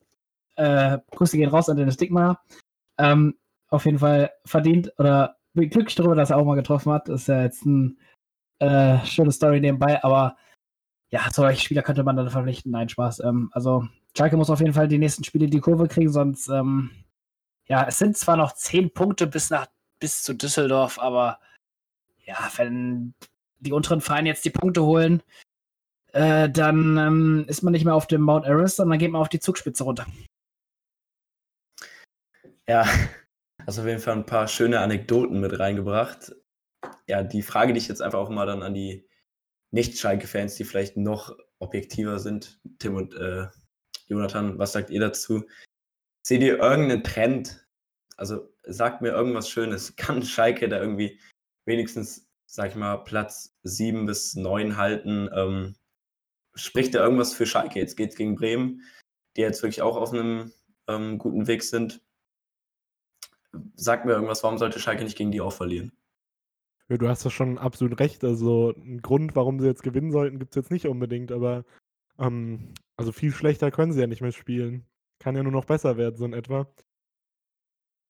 [0.54, 2.40] äh, Grüße gehen raus an Dennis Dickmeyer.
[2.98, 3.34] Ähm,
[3.68, 7.08] auf jeden Fall verdient oder bin glücklich darüber, dass er auch mal getroffen hat.
[7.08, 7.96] Das ist ja jetzt eine
[8.62, 10.36] äh, schöne Story nebenbei, aber
[11.10, 12.72] ja, solche Spieler könnte man dann verpflichten.
[12.72, 13.20] Nein, Spaß.
[13.20, 16.90] Ähm, also, Schalke muss auf jeden Fall die nächsten Spiele die Kurve kriegen, sonst, ähm,
[17.66, 19.66] ja, es sind zwar noch zehn Punkte bis nach
[19.98, 21.38] bis zu Düsseldorf, aber
[22.24, 23.14] ja, wenn
[23.60, 25.22] die unteren Vereine jetzt die Punkte holen,
[26.12, 29.28] äh, dann ähm, ist man nicht mehr auf dem Mount Everest, sondern geht man auf
[29.28, 30.06] die Zugspitze runter.
[32.68, 32.84] Ja,
[33.66, 36.32] hast auf jeden Fall ein paar schöne Anekdoten mit reingebracht.
[37.06, 39.08] Ja, die Frage, die ich jetzt einfach auch mal dann an die
[39.70, 43.46] Nicht-Schalke-Fans, die vielleicht noch objektiver sind, Tim und äh,
[44.08, 45.44] Jonathan, was sagt ihr dazu?
[46.22, 47.66] Seht ihr irgendeinen Trend?
[48.16, 49.96] Also sagt mir irgendwas Schönes.
[49.96, 51.18] Kann Schalke da irgendwie
[51.64, 55.28] wenigstens, sag ich mal, Platz 7 bis 9 halten?
[55.34, 55.76] Ähm,
[56.54, 57.78] spricht da irgendwas für Schalke?
[57.78, 58.82] Jetzt geht es gegen Bremen,
[59.36, 60.52] die jetzt wirklich auch auf einem
[60.88, 62.02] ähm, guten Weg sind.
[63.74, 65.92] Sagt mir irgendwas, warum sollte Schalke nicht gegen die auch verlieren?
[66.92, 68.22] Ja, du hast ja schon absolut recht.
[68.22, 71.64] Also einen Grund, warum sie jetzt gewinnen sollten, gibt es jetzt nicht unbedingt, aber
[72.18, 74.84] ähm, also viel schlechter können sie ja nicht mehr spielen.
[75.18, 76.66] Kann ja nur noch besser werden, so in etwa.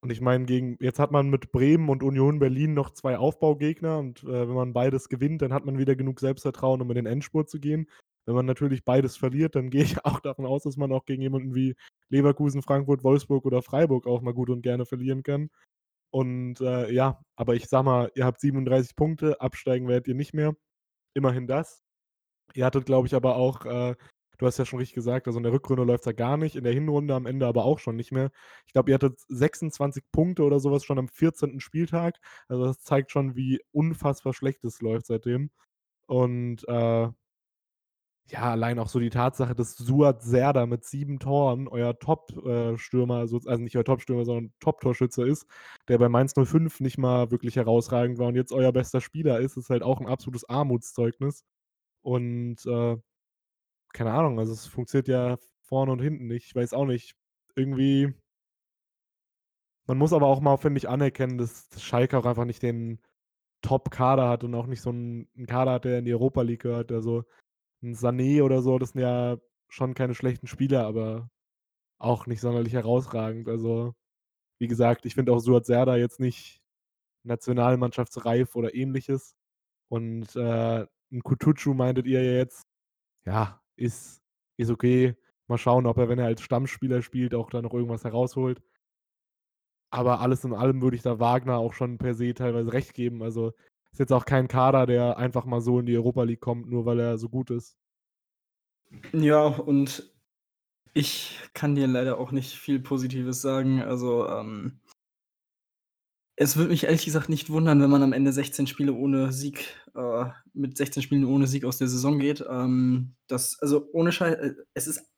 [0.00, 4.00] Und ich meine, gegen, jetzt hat man mit Bremen und Union Berlin noch zwei Aufbaugegner
[4.00, 7.06] und äh, wenn man beides gewinnt, dann hat man wieder genug Selbstvertrauen, um in den
[7.06, 7.88] Endspurt zu gehen.
[8.26, 11.22] Wenn man natürlich beides verliert, dann gehe ich auch davon aus, dass man auch gegen
[11.22, 11.76] jemanden wie
[12.08, 15.50] Leverkusen, Frankfurt, Wolfsburg oder Freiburg auch mal gut und gerne verlieren kann.
[16.12, 20.34] Und äh, ja, aber ich sag mal, ihr habt 37 Punkte, absteigen werdet ihr nicht
[20.34, 20.54] mehr.
[21.14, 21.82] Immerhin das.
[22.54, 23.96] Ihr hattet, glaube ich, aber auch, äh,
[24.38, 26.56] du hast ja schon richtig gesagt, also in der Rückrunde läuft es ja gar nicht,
[26.56, 28.30] in der Hinrunde am Ende aber auch schon nicht mehr.
[28.66, 31.60] Ich glaube, ihr hattet 26 Punkte oder sowas schon am 14.
[31.60, 32.16] Spieltag.
[32.48, 35.50] Also das zeigt schon, wie unfassbar schlecht es läuft seitdem.
[36.06, 37.08] Und äh,
[38.28, 43.38] ja, allein auch so die Tatsache, dass Suat Serda mit sieben Toren euer Top-Stürmer, also,
[43.58, 45.46] nicht euer Top-Stürmer, sondern Top-Torschütze ist,
[45.88, 49.56] der bei Mainz 05 nicht mal wirklich herausragend war und jetzt euer bester Spieler ist,
[49.56, 51.44] ist halt auch ein absolutes Armutszeugnis.
[52.02, 52.96] Und äh,
[53.92, 56.46] keine Ahnung, also es funktioniert ja vorne und hinten nicht.
[56.46, 57.14] Ich weiß auch nicht.
[57.56, 58.14] Irgendwie.
[59.86, 63.00] Man muss aber auch mal, finde ich, anerkennen, dass Schalke auch einfach nicht den
[63.62, 66.92] Top-Kader hat und auch nicht so einen Kader hat, der in die Europa League gehört.
[66.92, 67.24] Also
[67.82, 71.30] ein Sané oder so, das sind ja schon keine schlechten Spieler, aber
[71.98, 73.48] auch nicht sonderlich herausragend.
[73.48, 73.94] Also,
[74.60, 76.62] wie gesagt, ich finde auch Suat Serda jetzt nicht
[77.24, 79.36] nationalmannschaftsreif oder ähnliches.
[79.88, 82.64] Und äh, ein Kutucu meintet ihr ja jetzt,
[83.26, 84.22] ja, ist,
[84.58, 85.16] ist okay.
[85.48, 88.62] Mal schauen, ob er, wenn er als Stammspieler spielt, auch da noch irgendwas herausholt.
[89.90, 93.22] Aber alles in allem würde ich da Wagner auch schon per se teilweise recht geben.
[93.22, 93.52] Also
[93.92, 96.86] ist jetzt auch kein Kader, der einfach mal so in die Europa League kommt, nur
[96.86, 97.76] weil er so gut ist.
[99.12, 100.12] Ja, und
[100.94, 103.82] ich kann dir leider auch nicht viel Positives sagen.
[103.82, 104.80] Also, ähm,
[106.36, 109.64] es würde mich ehrlich gesagt nicht wundern, wenn man am Ende 16 Spiele ohne Sieg,
[109.94, 110.24] äh,
[110.54, 112.44] mit 16 Spielen ohne Sieg aus der Saison geht.
[112.48, 115.08] Ähm, das, also ohne Scheiß, äh, es ist.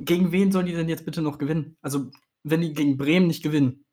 [0.00, 1.76] Gegen wen sollen die denn jetzt bitte noch gewinnen?
[1.80, 2.10] Also,
[2.42, 3.84] wenn die gegen Bremen nicht gewinnen,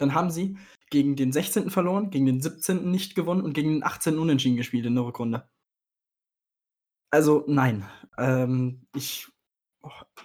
[0.00, 0.56] dann haben sie
[0.90, 1.70] gegen den 16.
[1.70, 2.90] verloren, gegen den 17.
[2.90, 4.18] nicht gewonnen und gegen den 18.
[4.18, 5.48] unentschieden gespielt in der Rückrunde.
[7.10, 7.86] Also nein,
[8.18, 9.28] ähm, ich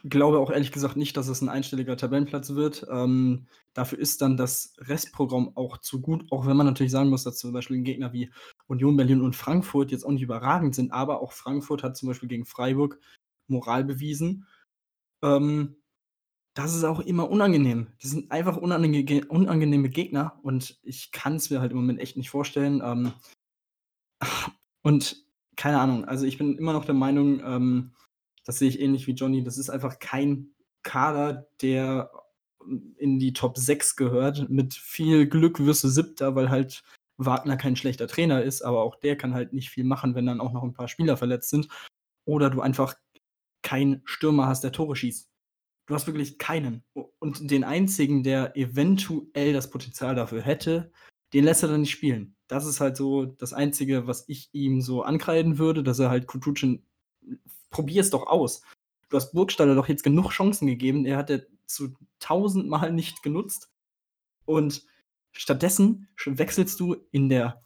[0.03, 2.85] glaube auch ehrlich gesagt nicht, dass es ein einstelliger Tabellenplatz wird.
[2.91, 7.23] Ähm, dafür ist dann das Restprogramm auch zu gut, auch wenn man natürlich sagen muss,
[7.23, 8.31] dass zum Beispiel Gegner wie
[8.67, 12.29] Union Berlin und Frankfurt jetzt auch nicht überragend sind, aber auch Frankfurt hat zum Beispiel
[12.29, 12.99] gegen Freiburg
[13.47, 14.47] Moral bewiesen.
[15.23, 15.77] Ähm,
[16.55, 17.87] das ist auch immer unangenehm.
[18.01, 22.17] Die sind einfach unange unangenehme Gegner und ich kann es mir halt im Moment echt
[22.17, 22.81] nicht vorstellen.
[22.83, 23.11] Ähm,
[24.81, 25.23] und
[25.57, 27.93] keine Ahnung, also ich bin immer noch der Meinung, ähm,
[28.45, 30.51] das sehe ich ähnlich wie Johnny, das ist einfach kein
[30.83, 32.11] Kader, der
[32.97, 34.49] in die Top 6 gehört.
[34.49, 36.83] Mit viel Glück wirst du Siebter, weil halt
[37.17, 40.41] Wagner kein schlechter Trainer ist, aber auch der kann halt nicht viel machen, wenn dann
[40.41, 41.67] auch noch ein paar Spieler verletzt sind.
[42.25, 42.95] Oder du einfach
[43.61, 45.29] keinen Stürmer hast, der Tore schießt.
[45.87, 46.83] Du hast wirklich keinen.
[47.19, 50.91] Und den einzigen, der eventuell das Potenzial dafür hätte,
[51.33, 52.35] den lässt er dann nicht spielen.
[52.47, 56.27] Das ist halt so das Einzige, was ich ihm so ankreiden würde, dass er halt
[56.27, 56.83] Kutucin,
[57.69, 58.61] probier es doch aus.
[59.09, 63.69] Du hast Burgstaller doch jetzt genug Chancen gegeben, er hat er zu tausendmal nicht genutzt.
[64.45, 64.83] Und
[65.33, 67.61] stattdessen wechselst du in der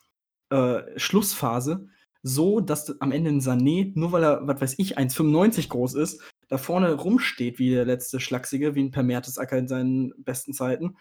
[0.49, 1.89] äh, Schlussphase
[2.23, 6.21] so, dass am Ende ein Sané, nur weil er, was weiß ich, 1,95 groß ist,
[6.49, 10.97] da vorne rumsteht wie der letzte Schlachsige, wie ein Per Mertesacker in seinen besten Zeiten,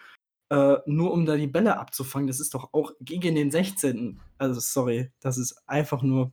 [0.51, 2.29] äh, nur um da die Bälle abzufangen.
[2.29, 4.21] Das ist doch auch gegen den 16.
[4.39, 6.33] Also, sorry, das ist einfach nur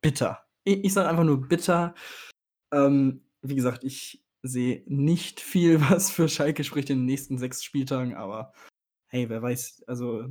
[0.00, 0.44] bitter.
[0.64, 1.94] Ich, ich sage einfach nur bitter.
[2.72, 7.64] Ähm, wie gesagt, ich sehe nicht viel, was für Schalke spricht in den nächsten sechs
[7.64, 8.52] Spieltagen, aber
[9.08, 10.24] hey, wer weiß, also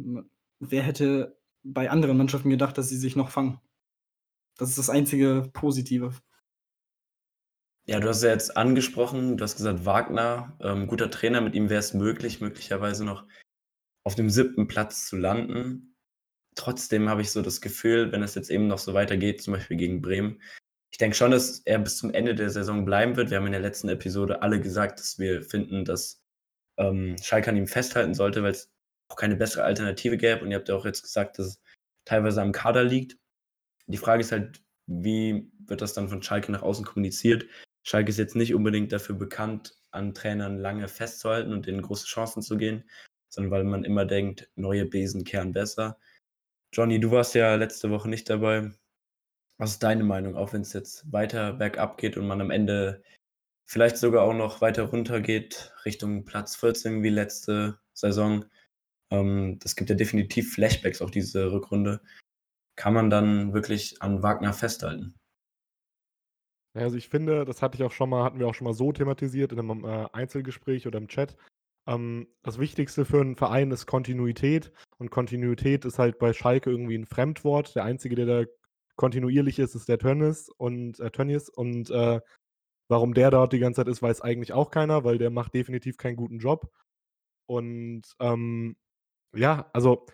[0.59, 3.59] wer hätte bei anderen Mannschaften gedacht, dass sie sich noch fangen?
[4.57, 6.13] Das ist das einzige Positive.
[7.89, 11.71] Ja, du hast ja jetzt angesprochen, du hast gesagt, Wagner, ähm, guter Trainer, mit ihm
[11.71, 13.25] wäre es möglich, möglicherweise noch
[14.03, 15.95] auf dem siebten Platz zu landen.
[16.53, 19.75] Trotzdem habe ich so das Gefühl, wenn es jetzt eben noch so weitergeht, zum Beispiel
[19.75, 20.39] gegen Bremen,
[20.91, 23.31] ich denke schon, dass er bis zum Ende der Saison bleiben wird.
[23.31, 26.21] Wir haben in der letzten Episode alle gesagt, dass wir finden, dass
[26.77, 28.69] ähm, Schalke an ihm festhalten sollte, weil es
[29.07, 30.43] auch keine bessere Alternative gäbe.
[30.43, 31.61] Und ihr habt ja auch jetzt gesagt, dass es
[32.05, 33.17] teilweise am Kader liegt.
[33.87, 37.47] Die Frage ist halt, wie wird das dann von Schalke nach außen kommuniziert?
[37.89, 42.43] Schalke ist jetzt nicht unbedingt dafür bekannt, an Trainern lange festzuhalten und denen große Chancen
[42.43, 42.87] zu gehen,
[43.29, 45.97] sondern weil man immer denkt, neue Besen kehren besser.
[46.71, 48.69] Johnny, du warst ja letzte Woche nicht dabei.
[49.57, 53.01] Was ist deine Meinung, auch wenn es jetzt weiter bergab geht und man am Ende
[53.65, 58.45] vielleicht sogar auch noch weiter runter geht, Richtung Platz 14 wie letzte Saison?
[59.09, 62.01] Ähm, das gibt ja definitiv Flashbacks, auch diese Rückrunde.
[62.75, 65.18] Kann man dann wirklich an Wagner festhalten?
[66.73, 68.91] Also ich finde, das hatte ich auch schon mal, hatten wir auch schon mal so
[68.91, 71.35] thematisiert in einem äh, Einzelgespräch oder im Chat.
[71.87, 76.97] Ähm, das Wichtigste für einen Verein ist Kontinuität und Kontinuität ist halt bei Schalke irgendwie
[76.97, 77.75] ein Fremdwort.
[77.75, 78.51] Der einzige, der da
[78.95, 82.19] kontinuierlich ist, ist der Tönnis und äh, Tönnies und äh,
[82.89, 85.97] warum der dort die ganze Zeit ist, weiß eigentlich auch keiner, weil der macht definitiv
[85.97, 86.71] keinen guten Job.
[87.47, 88.75] Und ähm,
[89.35, 90.05] ja, also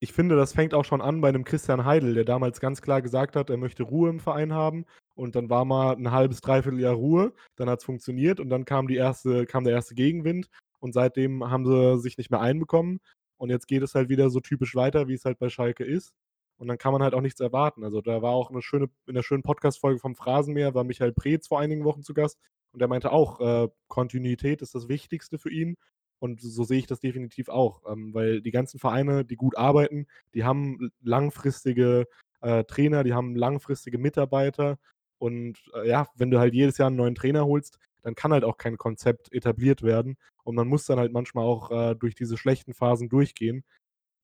[0.00, 3.02] ich finde, das fängt auch schon an bei einem Christian Heidel, der damals ganz klar
[3.02, 4.84] gesagt hat, er möchte Ruhe im Verein haben.
[5.14, 8.64] Und dann war mal ein halbes, dreiviertel Jahr Ruhe, dann hat es funktioniert und dann
[8.64, 10.48] kam, die erste, kam der erste Gegenwind
[10.80, 13.00] und seitdem haben sie sich nicht mehr einbekommen.
[13.36, 16.12] Und jetzt geht es halt wieder so typisch weiter, wie es halt bei Schalke ist.
[16.56, 17.84] Und dann kann man halt auch nichts erwarten.
[17.84, 21.48] Also da war auch eine schöne, in der schönen Podcast-Folge vom Phrasenmeer war Michael Preetz
[21.48, 22.38] vor einigen Wochen zu Gast
[22.72, 25.76] und der meinte auch, äh, Kontinuität ist das Wichtigste für ihn.
[26.18, 30.06] Und so sehe ich das definitiv auch, ähm, weil die ganzen Vereine, die gut arbeiten,
[30.32, 32.06] die haben langfristige
[32.40, 34.78] äh, Trainer, die haben langfristige Mitarbeiter.
[35.18, 38.44] Und äh, ja, wenn du halt jedes Jahr einen neuen Trainer holst, dann kann halt
[38.44, 40.16] auch kein Konzept etabliert werden.
[40.44, 43.64] Und man muss dann halt manchmal auch äh, durch diese schlechten Phasen durchgehen.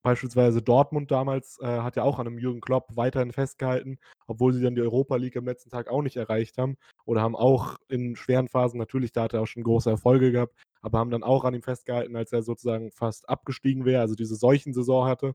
[0.03, 4.63] Beispielsweise Dortmund damals äh, hat ja auch an einem Jürgen Klopp weiterhin festgehalten, obwohl sie
[4.63, 6.79] dann die Europa League am letzten Tag auch nicht erreicht haben.
[7.05, 10.55] Oder haben auch in schweren Phasen, natürlich, da hat er auch schon große Erfolge gehabt,
[10.81, 14.37] aber haben dann auch an ihm festgehalten, als er sozusagen fast abgestiegen wäre, also diese
[14.37, 15.35] Seuchensaison hatte.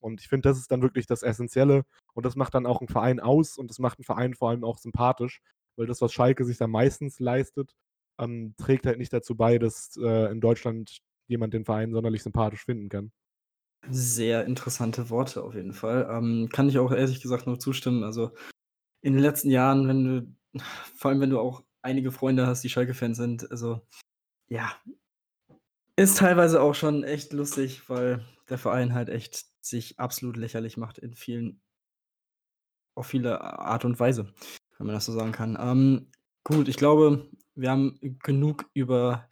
[0.00, 1.84] Und ich finde, das ist dann wirklich das Essentielle
[2.14, 4.64] und das macht dann auch einen Verein aus und das macht einen Verein vor allem
[4.64, 5.40] auch sympathisch,
[5.76, 7.74] weil das, was Schalke sich dann meistens leistet,
[8.18, 12.64] ähm, trägt halt nicht dazu bei, dass äh, in Deutschland jemand den Verein sonderlich sympathisch
[12.64, 13.12] finden kann.
[13.88, 16.08] Sehr interessante Worte auf jeden Fall.
[16.10, 18.02] Ähm, kann ich auch ehrlich gesagt nur zustimmen.
[18.02, 18.32] Also
[19.02, 20.60] in den letzten Jahren, wenn du,
[20.96, 23.80] vor allem wenn du auch einige Freunde hast, die Schalke-Fans sind, also
[24.48, 24.72] ja,
[25.96, 30.98] ist teilweise auch schon echt lustig, weil der Verein halt echt sich absolut lächerlich macht
[30.98, 31.60] in vielen,
[32.94, 34.32] auf viele Art und Weise,
[34.78, 35.56] wenn man das so sagen kann.
[35.60, 36.10] Ähm,
[36.44, 39.28] gut, ich glaube, wir haben genug über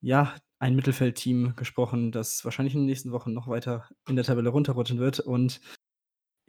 [0.00, 4.50] ja, ein Mittelfeldteam gesprochen, das wahrscheinlich in den nächsten Wochen noch weiter in der Tabelle
[4.50, 5.20] runterrutschen wird.
[5.20, 5.60] Und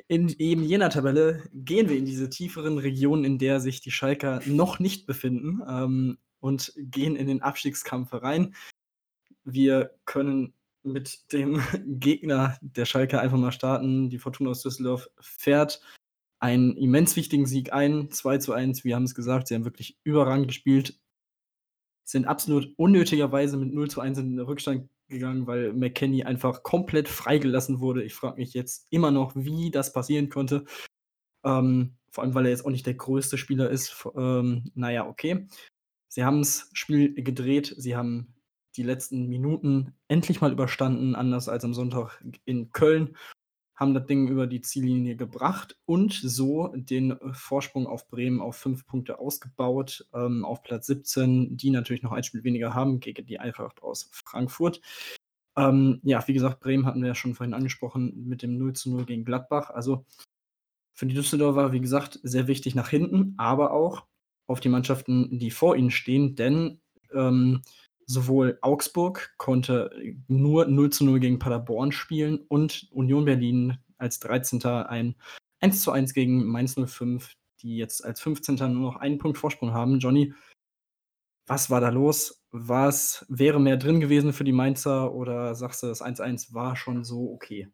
[0.07, 4.41] in eben jener Tabelle gehen wir in diese tieferen Regionen, in der sich die Schalker
[4.45, 8.55] noch nicht befinden ähm, und gehen in den Abstiegskampf rein.
[9.43, 11.61] Wir können mit dem
[11.99, 14.09] Gegner der Schalke einfach mal starten.
[14.09, 15.81] Die Fortuna aus Düsseldorf fährt
[16.39, 18.83] einen immens wichtigen Sieg ein, 2 zu 1.
[18.83, 20.99] Wir haben es gesagt, sie haben wirklich überragend gespielt,
[22.05, 27.09] sind absolut unnötigerweise mit 0 zu 1 in den Rückstand gegangen, weil McKenny einfach komplett
[27.09, 28.03] freigelassen wurde.
[28.03, 30.65] Ich frage mich jetzt immer noch, wie das passieren konnte.
[31.43, 34.07] Ähm, vor allem, weil er jetzt auch nicht der größte Spieler ist.
[34.15, 35.47] Ähm, naja, okay.
[36.07, 38.33] Sie haben das Spiel gedreht, sie haben
[38.75, 43.15] die letzten Minuten endlich mal überstanden, anders als am Sonntag in Köln,
[43.79, 48.85] haben das Ding über die Ziellinie gebracht und so den Vorsprung auf Bremen auf fünf
[48.85, 53.39] Punkte ausgebaut, ähm, auf Platz 17, die natürlich noch ein Spiel weniger haben gegen die
[53.39, 54.81] Eintracht aus Frankfurt.
[55.55, 58.91] Ähm, ja, wie gesagt, Bremen hatten wir ja schon vorhin angesprochen mit dem 0 zu
[58.91, 59.69] 0 gegen Gladbach.
[59.69, 60.05] Also
[60.93, 64.05] für die Düsseldorfer, wie gesagt, sehr wichtig nach hinten, aber auch
[64.45, 66.81] auf die Mannschaften, die vor ihnen stehen, denn
[67.13, 67.61] ähm,
[68.09, 69.91] sowohl Augsburg konnte
[70.27, 74.63] nur 0 zu 0 gegen Paderborn spielen und Union Berlin als 13.
[74.65, 75.15] ein
[75.61, 78.55] 1 zu 1 gegen Mainz 05, die jetzt als 15.
[78.55, 79.99] nur noch einen Punkt Vorsprung haben.
[79.99, 80.33] Johnny,
[81.45, 82.43] was war da los?
[82.51, 87.03] Was wäre mehr drin gewesen für die Mainzer oder sagst du, das 1-1 war schon
[87.03, 87.71] so okay?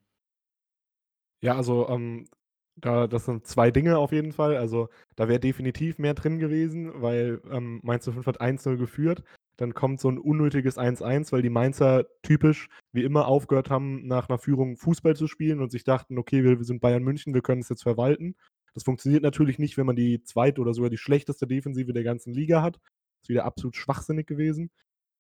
[1.42, 2.28] Ja, also ähm,
[2.76, 4.58] da, das sind zwei Dinge auf jeden Fall.
[4.58, 9.24] Also da wäre definitiv mehr drin gewesen, weil ähm, Mainz 05 hat 1-0 geführt.
[9.58, 14.30] Dann kommt so ein unnötiges 1-1, weil die Mainzer typisch wie immer aufgehört haben, nach
[14.30, 17.42] einer Führung Fußball zu spielen und sich dachten, okay, wir, wir sind Bayern München, wir
[17.42, 18.36] können es jetzt verwalten.
[18.74, 22.34] Das funktioniert natürlich nicht, wenn man die zweite oder sogar die schlechteste Defensive der ganzen
[22.34, 22.76] Liga hat.
[22.76, 24.70] Das ist wieder absolut schwachsinnig gewesen.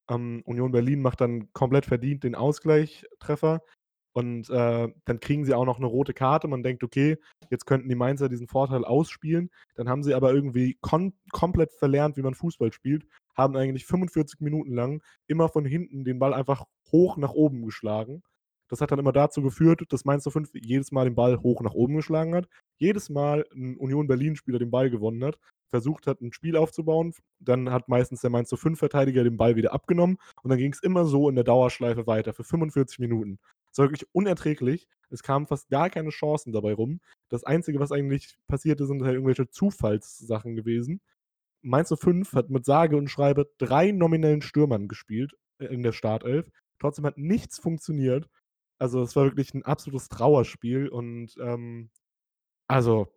[0.10, 3.62] Ähm, Union Berlin macht dann komplett verdient den Ausgleichstreffer.
[4.13, 6.48] Und äh, dann kriegen sie auch noch eine rote Karte.
[6.48, 7.17] Man denkt, okay,
[7.50, 9.52] jetzt könnten die Mainzer diesen Vorteil ausspielen.
[9.76, 13.06] Dann haben sie aber irgendwie komplett verlernt, wie man Fußball spielt.
[13.36, 18.24] Haben eigentlich 45 Minuten lang immer von hinten den Ball einfach hoch nach oben geschlagen.
[18.67, 21.74] Das hat dann immer dazu geführt, dass Mainz 05 jedes Mal den Ball hoch nach
[21.74, 22.48] oben geschlagen hat.
[22.78, 25.38] Jedes Mal ein Union Berlin-Spieler den Ball gewonnen hat,
[25.69, 27.13] versucht hat, ein Spiel aufzubauen.
[27.39, 30.17] Dann hat meistens der Mainz 05-Verteidiger den Ball wieder abgenommen.
[30.41, 33.39] Und dann ging es immer so in der Dauerschleife weiter für 45 Minuten.
[33.71, 34.88] Es war wirklich unerträglich.
[35.10, 37.02] Es kamen fast gar keine Chancen dabei rum.
[37.30, 41.02] Das Einzige, was eigentlich passierte, sind halt irgendwelche Zufallssachen gewesen.
[41.65, 46.49] Mainz 05 hat mit sage und schreibe drei nominellen Stürmern gespielt äh, in der Startelf.
[46.80, 48.30] Trotzdem hat nichts funktioniert.
[48.80, 51.89] Also es war wirklich ein absolutes Trauerspiel und ähm,
[52.67, 53.08] also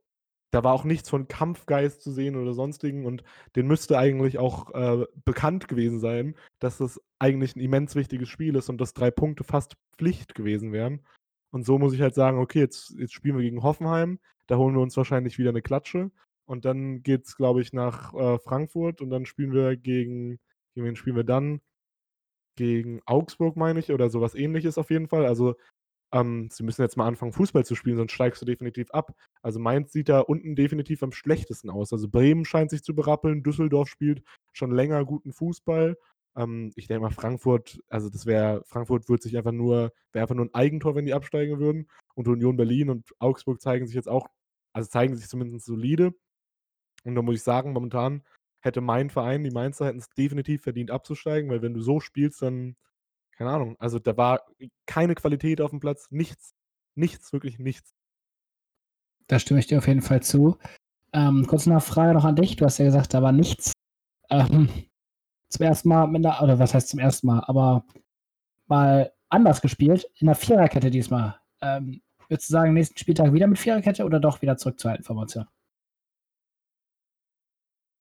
[0.51, 3.23] da war auch nichts von Kampfgeist zu sehen oder sonstigen und
[3.55, 8.57] den müsste eigentlich auch äh, bekannt gewesen sein, dass das eigentlich ein immens wichtiges Spiel
[8.57, 11.05] ist und dass drei Punkte fast Pflicht gewesen wären.
[11.51, 14.75] Und so muss ich halt sagen, okay, jetzt, jetzt spielen wir gegen Hoffenheim, da holen
[14.75, 16.11] wir uns wahrscheinlich wieder eine Klatsche
[16.49, 20.39] und dann geht es, glaube ich, nach äh, Frankfurt und dann spielen wir gegen,
[20.75, 21.61] gegen wen spielen wir dann?
[22.57, 25.27] Gegen Augsburg, meine ich, oder sowas ähnliches auf jeden Fall.
[25.27, 25.57] Also
[26.13, 29.15] ähm, sie müssen jetzt mal anfangen, Fußball zu spielen, sonst steigst du definitiv ab.
[29.43, 31.93] Also Mainz sieht da unten definitiv am schlechtesten aus.
[31.93, 35.99] Also Bremen scheint sich zu berappeln, Düsseldorf spielt schon länger guten Fußball.
[36.37, 40.35] Ähm, ich denke mal, Frankfurt, also das wäre, Frankfurt wird sich einfach nur, wäre einfach
[40.35, 41.91] nur ein Eigentor, wenn die absteigen würden.
[42.15, 44.29] Und Union Berlin und Augsburg zeigen sich jetzt auch,
[44.73, 46.15] also zeigen sich zumindest solide.
[47.05, 48.23] Und da muss ich sagen, momentan
[48.61, 52.43] hätte mein Verein, die Mainzer, hätten es definitiv verdient abzusteigen, weil wenn du so spielst,
[52.43, 52.77] dann
[53.39, 53.77] keine Ahnung.
[53.79, 54.43] Also, da war
[54.85, 56.55] keine Qualität auf dem Platz, nichts.
[56.97, 57.95] Nichts, wirklich nichts.
[59.29, 60.59] Da stimme ich dir auf jeden Fall zu.
[61.13, 62.57] Ähm, kurze Nachfrage noch an dich.
[62.57, 63.73] Du hast ja gesagt, da war nichts.
[64.29, 64.69] Ähm,
[65.49, 67.85] zum ersten Mal mit einer, oder was heißt zum ersten Mal, aber
[68.67, 71.39] mal anders gespielt, in der Viererkette diesmal.
[71.61, 75.05] Ähm, würdest du sagen, nächsten Spieltag wieder mit Viererkette oder doch wieder zurück zur alten
[75.05, 75.47] Formation?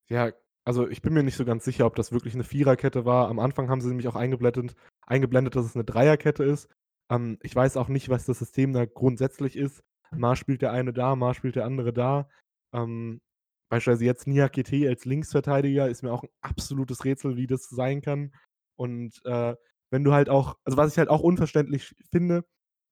[0.10, 0.32] Ja,
[0.66, 3.30] also ich bin mir nicht so ganz sicher, ob das wirklich eine Viererkette war.
[3.30, 6.70] Am Anfang haben sie nämlich auch eingeblendet, eingeblendet dass es eine Dreierkette ist.
[7.10, 9.84] Ähm, ich weiß auch nicht, was das System da grundsätzlich ist.
[10.12, 12.30] Mal spielt der eine da, mal spielt der andere da.
[12.74, 13.22] Ähm,
[13.70, 18.34] beispielsweise jetzt Niakete als Linksverteidiger ist mir auch ein absolutes Rätsel, wie das sein kann.
[18.78, 19.56] Und äh,
[19.90, 22.44] wenn du halt auch, also was ich halt auch unverständlich finde,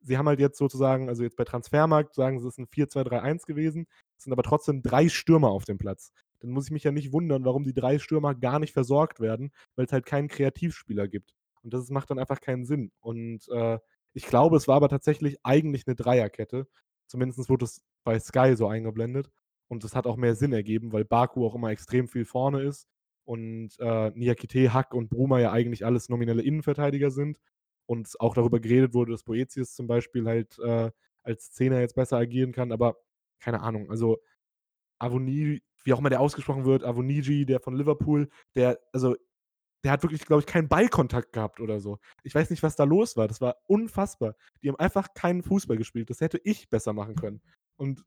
[0.02, 3.46] sie haben halt jetzt sozusagen, also jetzt bei Transfermarkt sagen sie, es ist ein 4-2-3-1
[3.46, 6.12] gewesen, es sind aber trotzdem drei Stürmer auf dem Platz
[6.46, 9.52] dann muss ich mich ja nicht wundern, warum die drei Stürmer gar nicht versorgt werden,
[9.76, 11.34] weil es halt keinen Kreativspieler gibt.
[11.64, 12.92] Und das macht dann einfach keinen Sinn.
[13.00, 13.80] Und äh,
[14.14, 16.68] ich glaube, es war aber tatsächlich eigentlich eine Dreierkette.
[17.08, 19.32] Zumindest wurde es bei Sky so eingeblendet.
[19.68, 22.88] Und das hat auch mehr Sinn ergeben, weil Baku auch immer extrem viel vorne ist
[23.24, 27.40] und äh, Niakite, Hack und Bruma ja eigentlich alles nominelle Innenverteidiger sind.
[27.88, 30.92] Und auch darüber geredet wurde, dass Boetius zum Beispiel halt äh,
[31.24, 32.72] als Zehner jetzt besser agieren kann.
[32.72, 32.98] Aber
[33.40, 34.20] keine Ahnung, also
[35.00, 39.16] Avoni wie auch immer der ausgesprochen wird, Avoniji, der von Liverpool, der, also,
[39.84, 42.00] der hat wirklich, glaube ich, keinen Ballkontakt gehabt oder so.
[42.24, 43.28] Ich weiß nicht, was da los war.
[43.28, 44.36] Das war unfassbar.
[44.64, 46.10] Die haben einfach keinen Fußball gespielt.
[46.10, 47.40] Das hätte ich besser machen können.
[47.78, 48.04] Und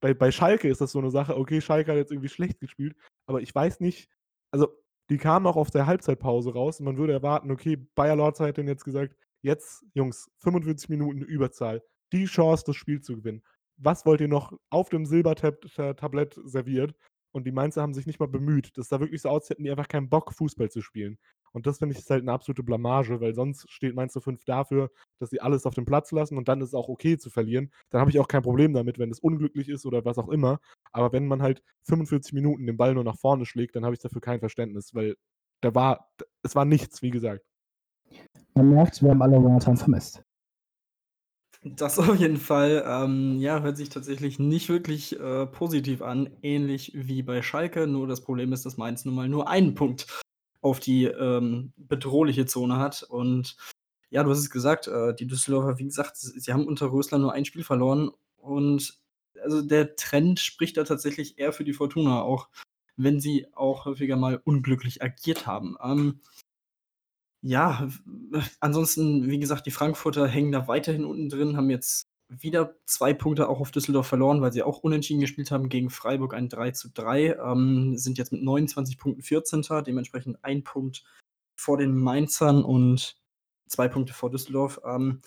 [0.00, 2.96] bei, bei Schalke ist das so eine Sache, okay, Schalke hat jetzt irgendwie schlecht gespielt,
[3.26, 4.08] aber ich weiß nicht,
[4.50, 4.68] also
[5.10, 8.56] die kamen auch auf der Halbzeitpause raus und man würde erwarten, okay, Bayer Lorz hat
[8.56, 11.82] denn jetzt gesagt, jetzt, Jungs, 45 Minuten Überzahl,
[12.12, 13.42] die Chance, das Spiel zu gewinnen
[13.80, 16.94] was wollt ihr noch auf dem Silbertablett serviert?
[17.32, 18.76] Und die Mainzer haben sich nicht mal bemüht.
[18.76, 21.16] Das sah wirklich so aus, hätten die einfach keinen Bock, Fußball zu spielen.
[21.52, 24.90] Und das finde ich ist halt eine absolute Blamage, weil sonst steht Mainz 05 dafür,
[25.18, 27.70] dass sie alles auf den Platz lassen und dann ist es auch okay zu verlieren.
[27.90, 30.60] Dann habe ich auch kein Problem damit, wenn es unglücklich ist oder was auch immer.
[30.92, 34.00] Aber wenn man halt 45 Minuten den Ball nur nach vorne schlägt, dann habe ich
[34.00, 35.16] dafür kein Verständnis, weil
[35.60, 36.08] da war,
[36.42, 37.44] es war nichts, wie gesagt.
[38.54, 40.24] Man merkt, wir haben alle Jonathan vermisst.
[41.62, 46.92] Das auf jeden Fall, ähm, ja, hört sich tatsächlich nicht wirklich äh, positiv an, ähnlich
[46.94, 47.86] wie bei Schalke.
[47.86, 50.06] Nur das Problem ist, dass Mainz nun mal nur einen Punkt
[50.62, 53.02] auf die ähm, bedrohliche Zone hat.
[53.02, 53.56] Und
[54.08, 57.34] ja, du hast es gesagt, äh, die Düsseldorfer, wie gesagt, sie haben unter Rösler nur
[57.34, 58.10] ein Spiel verloren.
[58.38, 58.98] Und
[59.42, 62.48] also der Trend spricht da tatsächlich eher für die Fortuna, auch
[62.96, 65.76] wenn sie auch häufiger mal unglücklich agiert haben.
[65.82, 66.20] Ähm,
[67.42, 67.88] ja,
[68.60, 73.48] ansonsten, wie gesagt, die Frankfurter hängen da weiterhin unten drin, haben jetzt wieder zwei Punkte
[73.48, 76.88] auch auf Düsseldorf verloren, weil sie auch unentschieden gespielt haben gegen Freiburg ein 3 zu
[76.90, 77.36] 3.
[77.36, 79.62] Ähm, sind jetzt mit 29 Punkten 14.
[79.84, 81.02] Dementsprechend ein Punkt
[81.56, 83.16] vor den Mainzern und
[83.66, 84.80] zwei Punkte vor Düsseldorf.
[84.84, 85.20] Ähm,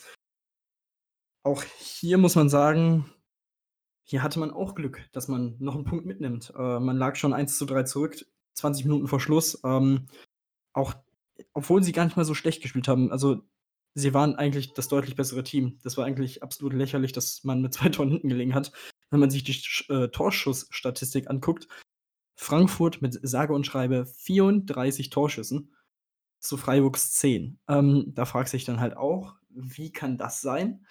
[1.43, 3.11] auch hier muss man sagen,
[4.05, 6.53] hier hatte man auch Glück, dass man noch einen Punkt mitnimmt.
[6.57, 9.59] Äh, man lag schon 1 zu 3 zurück, 20 Minuten vor Schluss.
[9.65, 10.07] Ähm,
[10.71, 10.93] auch
[11.53, 13.11] obwohl sie gar nicht mal so schlecht gespielt haben.
[13.11, 13.41] Also,
[13.95, 15.79] sie waren eigentlich das deutlich bessere Team.
[15.83, 18.71] Das war eigentlich absolut lächerlich, dass man mit zwei Toren hinten gelegen hat.
[19.09, 19.59] Wenn man sich die
[19.91, 21.67] äh, Torschussstatistik anguckt,
[22.35, 25.73] Frankfurt mit sage und schreibe 34 Torschüssen
[26.39, 27.59] zu Freiburgs 10.
[27.67, 30.85] Ähm, da fragt sich dann halt auch, wie kann das sein?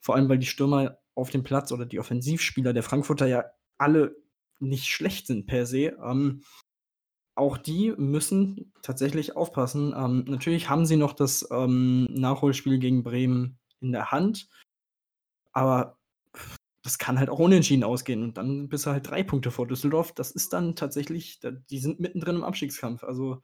[0.00, 3.44] Vor allem, weil die Stürmer auf dem Platz oder die Offensivspieler der Frankfurter ja
[3.76, 4.16] alle
[4.60, 5.96] nicht schlecht sind per se.
[6.02, 6.42] Ähm,
[7.38, 9.94] auch die müssen tatsächlich aufpassen.
[9.96, 14.48] Ähm, natürlich haben sie noch das ähm, Nachholspiel gegen Bremen in der Hand,
[15.52, 15.96] aber
[16.82, 20.12] das kann halt auch unentschieden ausgehen und dann bist du halt drei Punkte vor Düsseldorf.
[20.12, 23.04] Das ist dann tatsächlich, die sind mittendrin im Abstiegskampf.
[23.04, 23.42] Also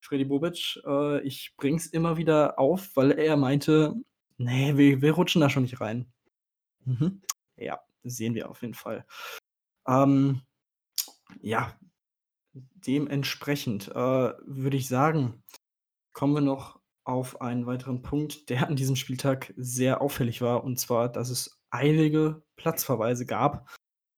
[0.00, 3.94] Freddy Bobic, äh, ich bring's immer wieder auf, weil er meinte,
[4.38, 6.12] nee, wir, wir rutschen da schon nicht rein.
[6.84, 7.22] Mhm.
[7.56, 9.04] Ja, sehen wir auf jeden Fall.
[9.86, 10.42] Ähm,
[11.40, 11.76] ja,
[12.74, 15.42] dementsprechend äh, würde ich sagen,
[16.12, 20.78] kommen wir noch auf einen weiteren Punkt, der an diesem Spieltag sehr auffällig war, und
[20.78, 23.68] zwar, dass es eilige Platzverweise gab.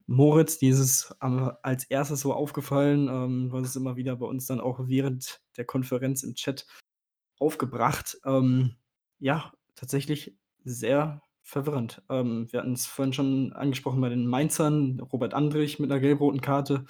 [0.06, 4.80] Moritz, dieses als erstes so aufgefallen, ähm, was es immer wieder bei uns dann auch
[4.84, 6.66] während der Konferenz im Chat
[7.38, 8.18] aufgebracht.
[8.24, 8.76] Ähm,
[9.18, 10.34] ja, tatsächlich
[10.64, 12.02] sehr verwirrend.
[12.08, 16.40] Ähm, wir hatten es vorhin schon angesprochen bei den Mainzern, Robert Andrich mit einer gelb-roten
[16.40, 16.86] Karte,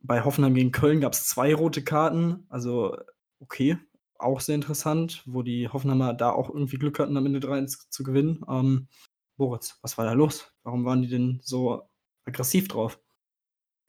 [0.00, 2.96] bei Hoffenheim gegen Köln gab es zwei rote Karten, also
[3.40, 3.78] okay,
[4.18, 8.02] auch sehr interessant, wo die Hoffenheimer da auch irgendwie Glück hatten, am Ende 3-1 zu
[8.02, 8.44] gewinnen.
[8.48, 8.88] Ähm,
[9.36, 10.52] Moritz, was war da los?
[10.64, 11.88] Warum waren die denn so
[12.24, 13.00] aggressiv drauf?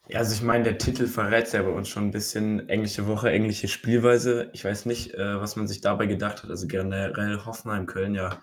[0.08, 3.32] Ja, also ich meine, der Titel verrät ja bei uns schon ein bisschen englische Woche,
[3.32, 4.50] englische Spielweise.
[4.54, 6.50] Ich weiß nicht, äh, was man sich dabei gedacht hat.
[6.50, 8.42] Also generell Hoffenheim, Köln ja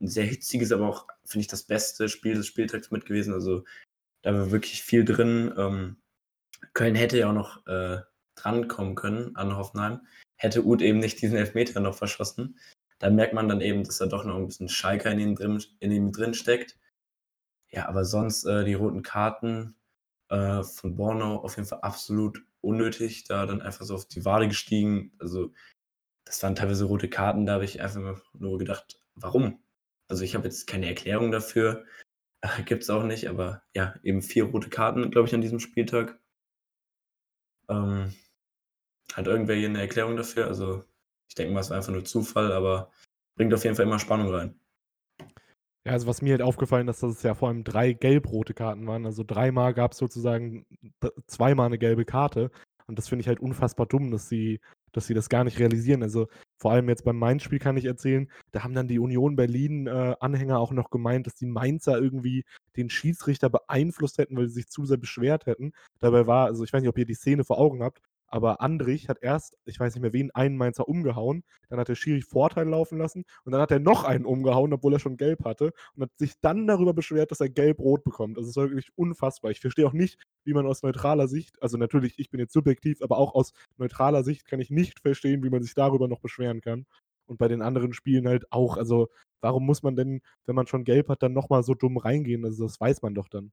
[0.00, 3.32] ein sehr hitziges, aber auch, finde ich, das beste Spiel des Spieltags mit gewesen.
[3.32, 3.64] Also
[4.22, 5.54] da war wirklich viel drin.
[5.56, 5.96] Ähm,
[6.72, 8.00] Köln hätte ja auch noch äh,
[8.34, 10.06] drankommen können an Hoffenheim.
[10.36, 12.58] Hätte Uth eben nicht diesen Elfmeter noch verschossen.
[12.98, 15.62] Da merkt man dann eben, dass da doch noch ein bisschen Schalker in ihm drin,
[15.80, 16.78] in ihm drin steckt.
[17.70, 19.76] Ja, aber sonst äh, die roten Karten
[20.28, 23.24] äh, von Borno auf jeden Fall absolut unnötig.
[23.24, 25.12] Da dann einfach so auf die Wade gestiegen.
[25.18, 25.52] Also,
[26.24, 27.46] das waren teilweise rote Karten.
[27.46, 29.62] Da habe ich einfach nur gedacht, warum?
[30.08, 31.84] Also, ich habe jetzt keine Erklärung dafür.
[32.66, 36.18] Gibt es auch nicht, aber ja, eben vier rote Karten, glaube ich, an diesem Spieltag.
[37.68, 38.14] Ähm,
[39.12, 40.46] hat irgendwer hier eine Erklärung dafür?
[40.46, 40.84] Also,
[41.28, 42.90] ich denke mal, es war einfach nur Zufall, aber
[43.36, 44.58] bringt auf jeden Fall immer Spannung rein.
[45.86, 48.86] Ja, also was mir halt aufgefallen ist, dass es ja vor allem drei gelb-rote Karten
[48.86, 49.04] waren.
[49.04, 50.64] Also dreimal gab es sozusagen
[51.26, 52.50] zweimal eine gelbe Karte.
[52.86, 54.60] Und das finde ich halt unfassbar dumm, dass sie,
[54.96, 56.02] dass sie das gar nicht realisieren.
[56.02, 60.54] Also vor allem jetzt beim Mainz-Spiel kann ich erzählen, da haben dann die Union Berlin-Anhänger
[60.54, 62.44] äh, auch noch gemeint, dass die Mainzer irgendwie
[62.76, 65.72] den Schiedsrichter beeinflusst hätten, weil sie sich zu sehr beschwert hätten.
[66.00, 68.00] Dabei war, also ich weiß nicht, ob ihr die Szene vor Augen habt,
[68.34, 71.94] aber Andrich hat erst, ich weiß nicht mehr wen, einen Mainzer umgehauen, dann hat der
[71.94, 75.44] Schiri Vorteil laufen lassen und dann hat er noch einen umgehauen, obwohl er schon gelb
[75.44, 78.36] hatte und hat sich dann darüber beschwert, dass er gelb-rot bekommt.
[78.36, 79.52] Also es war wirklich unfassbar.
[79.52, 83.02] Ich verstehe auch nicht, wie man aus neutraler Sicht, also natürlich, ich bin jetzt subjektiv,
[83.02, 86.60] aber auch aus neutraler Sicht kann ich nicht verstehen, wie man sich darüber noch beschweren
[86.60, 86.86] kann.
[87.26, 88.76] Und bei den anderen Spielen halt auch.
[88.76, 89.10] Also
[89.42, 92.44] warum muss man denn, wenn man schon gelb hat, dann nochmal so dumm reingehen?
[92.44, 93.52] Also das weiß man doch dann.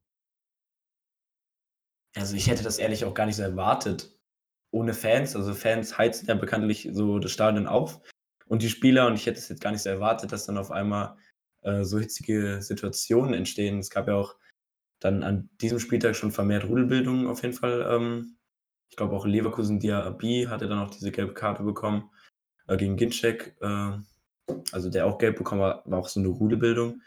[2.15, 4.17] Also ich hätte das ehrlich auch gar nicht so erwartet
[4.72, 5.36] ohne Fans.
[5.36, 8.01] Also Fans heizen ja bekanntlich so das Stadion auf.
[8.47, 10.72] Und die Spieler, und ich hätte es jetzt gar nicht so erwartet, dass dann auf
[10.72, 11.17] einmal
[11.61, 13.80] äh, so hitzige Situationen entstehen.
[13.80, 14.36] Es gab ja auch
[14.99, 17.86] dann an diesem Spieltag schon vermehrt Rudelbildung auf jeden Fall.
[17.89, 18.38] Ähm,
[18.89, 22.11] ich glaube auch Leverkusen Diaby hatte dann auch diese gelbe Karte bekommen.
[22.67, 23.91] äh, gegen Ginczek, äh,
[24.72, 27.01] also der auch gelb bekommen hat, war auch so eine Rudelbildung.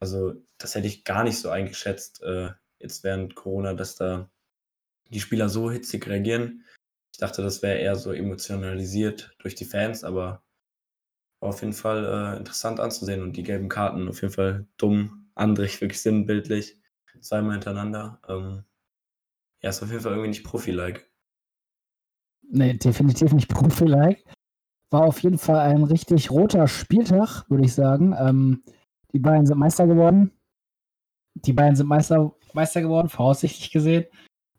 [0.00, 2.50] Also das hätte ich gar nicht so eingeschätzt, äh,
[2.80, 4.28] jetzt während Corona, dass da
[5.10, 6.64] die Spieler so hitzig reagieren.
[7.12, 10.42] Ich dachte, das wäre eher so emotionalisiert durch die Fans, aber
[11.40, 15.28] war auf jeden Fall äh, interessant anzusehen und die gelben Karten auf jeden Fall dumm,
[15.34, 16.78] Andrich wirklich sinnbildlich,
[17.20, 18.20] zweimal hintereinander.
[18.28, 18.64] Ähm,
[19.60, 21.10] ja, ist auf jeden Fall irgendwie nicht Profi-like.
[22.42, 24.24] Nee, definitiv nicht Profi-like.
[24.90, 28.14] War auf jeden Fall ein richtig roter Spieltag, würde ich sagen.
[28.18, 28.62] Ähm,
[29.12, 30.32] die Bayern sind Meister geworden.
[31.34, 34.06] Die Bayern sind Meister, Meister geworden, voraussichtlich gesehen.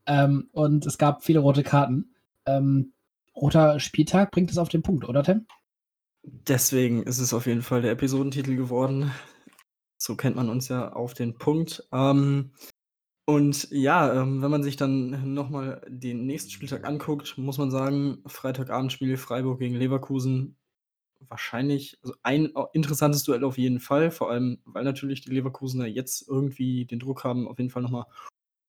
[0.05, 2.12] Ähm, und es gab viele rote Karten.
[2.45, 2.93] Ähm,
[3.35, 5.45] roter Spieltag bringt es auf den Punkt, oder Tim?
[6.23, 9.11] Deswegen ist es auf jeden Fall der Episodentitel geworden.
[9.97, 11.87] So kennt man uns ja auf den Punkt.
[11.91, 12.51] Ähm,
[13.25, 18.21] und ja, ähm, wenn man sich dann nochmal den nächsten Spieltag anguckt, muss man sagen,
[18.25, 20.57] Freitagabendspiel Freiburg gegen Leverkusen.
[21.29, 26.27] Wahrscheinlich also ein interessantes Duell auf jeden Fall, vor allem, weil natürlich die Leverkusener jetzt
[26.27, 28.05] irgendwie den Druck haben, auf jeden Fall nochmal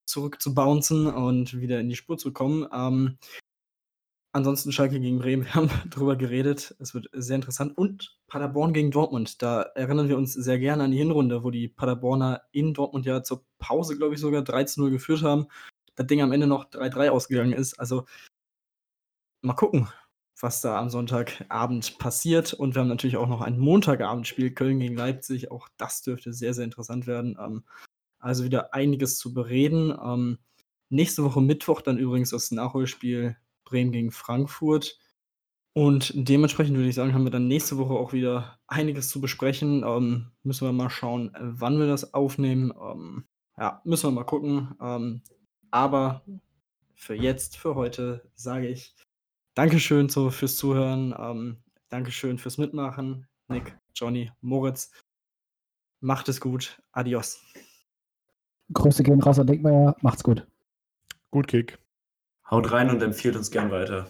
[0.07, 2.69] zurück und wieder in die Spur zu kommen.
[2.73, 3.19] Ähm,
[4.35, 6.75] ansonsten Schalke gegen Bremen, wir haben drüber geredet.
[6.81, 7.77] Es wird sehr interessant.
[7.79, 9.41] Und Paderborn gegen Dortmund.
[9.43, 13.23] Da erinnern wir uns sehr gerne an die Hinrunde, wo die Paderborner in Dortmund ja
[13.23, 15.47] zur Pause, glaube ich, sogar 13-0 geführt haben.
[15.95, 17.79] Das Ding am Ende noch 3-3 ausgegangen ist.
[17.79, 18.07] Also
[19.43, 19.89] mal gucken,
[20.41, 22.53] was da am Sonntagabend passiert.
[22.53, 25.53] Und wir haben natürlich auch noch ein Montagabendspiel Köln gegen Leipzig.
[25.53, 27.39] Auch das dürfte sehr, sehr interessant werden.
[27.41, 27.65] Ähm,
[28.19, 29.97] also wieder einiges zu bereden.
[30.03, 30.39] Ähm,
[30.89, 34.99] nächste Woche Mittwoch dann übrigens das Nachholspiel Bremen gegen Frankfurt.
[35.73, 39.83] Und dementsprechend würde ich sagen, haben wir dann nächste Woche auch wieder einiges zu besprechen.
[39.85, 42.73] Ähm, müssen wir mal schauen, wann wir das aufnehmen.
[42.81, 43.25] Ähm,
[43.59, 44.75] ja, müssen wir mal gucken.
[44.81, 45.23] Ähm,
[45.71, 46.25] aber
[46.95, 48.95] für jetzt, für heute, sage ich
[49.55, 51.15] Dankeschön so fürs Zuhören.
[51.19, 51.57] Ähm,
[51.89, 53.27] Dankeschön fürs Mitmachen.
[53.49, 54.91] Nick, Johnny, Moritz.
[56.01, 56.83] Macht es gut.
[56.93, 57.41] Adios.
[58.73, 59.97] Grüße gehen raus an Dickmeier.
[60.01, 60.47] Macht's gut.
[61.31, 61.79] Gut Kick.
[62.51, 64.07] Haut rein und empfiehlt uns gern weiter.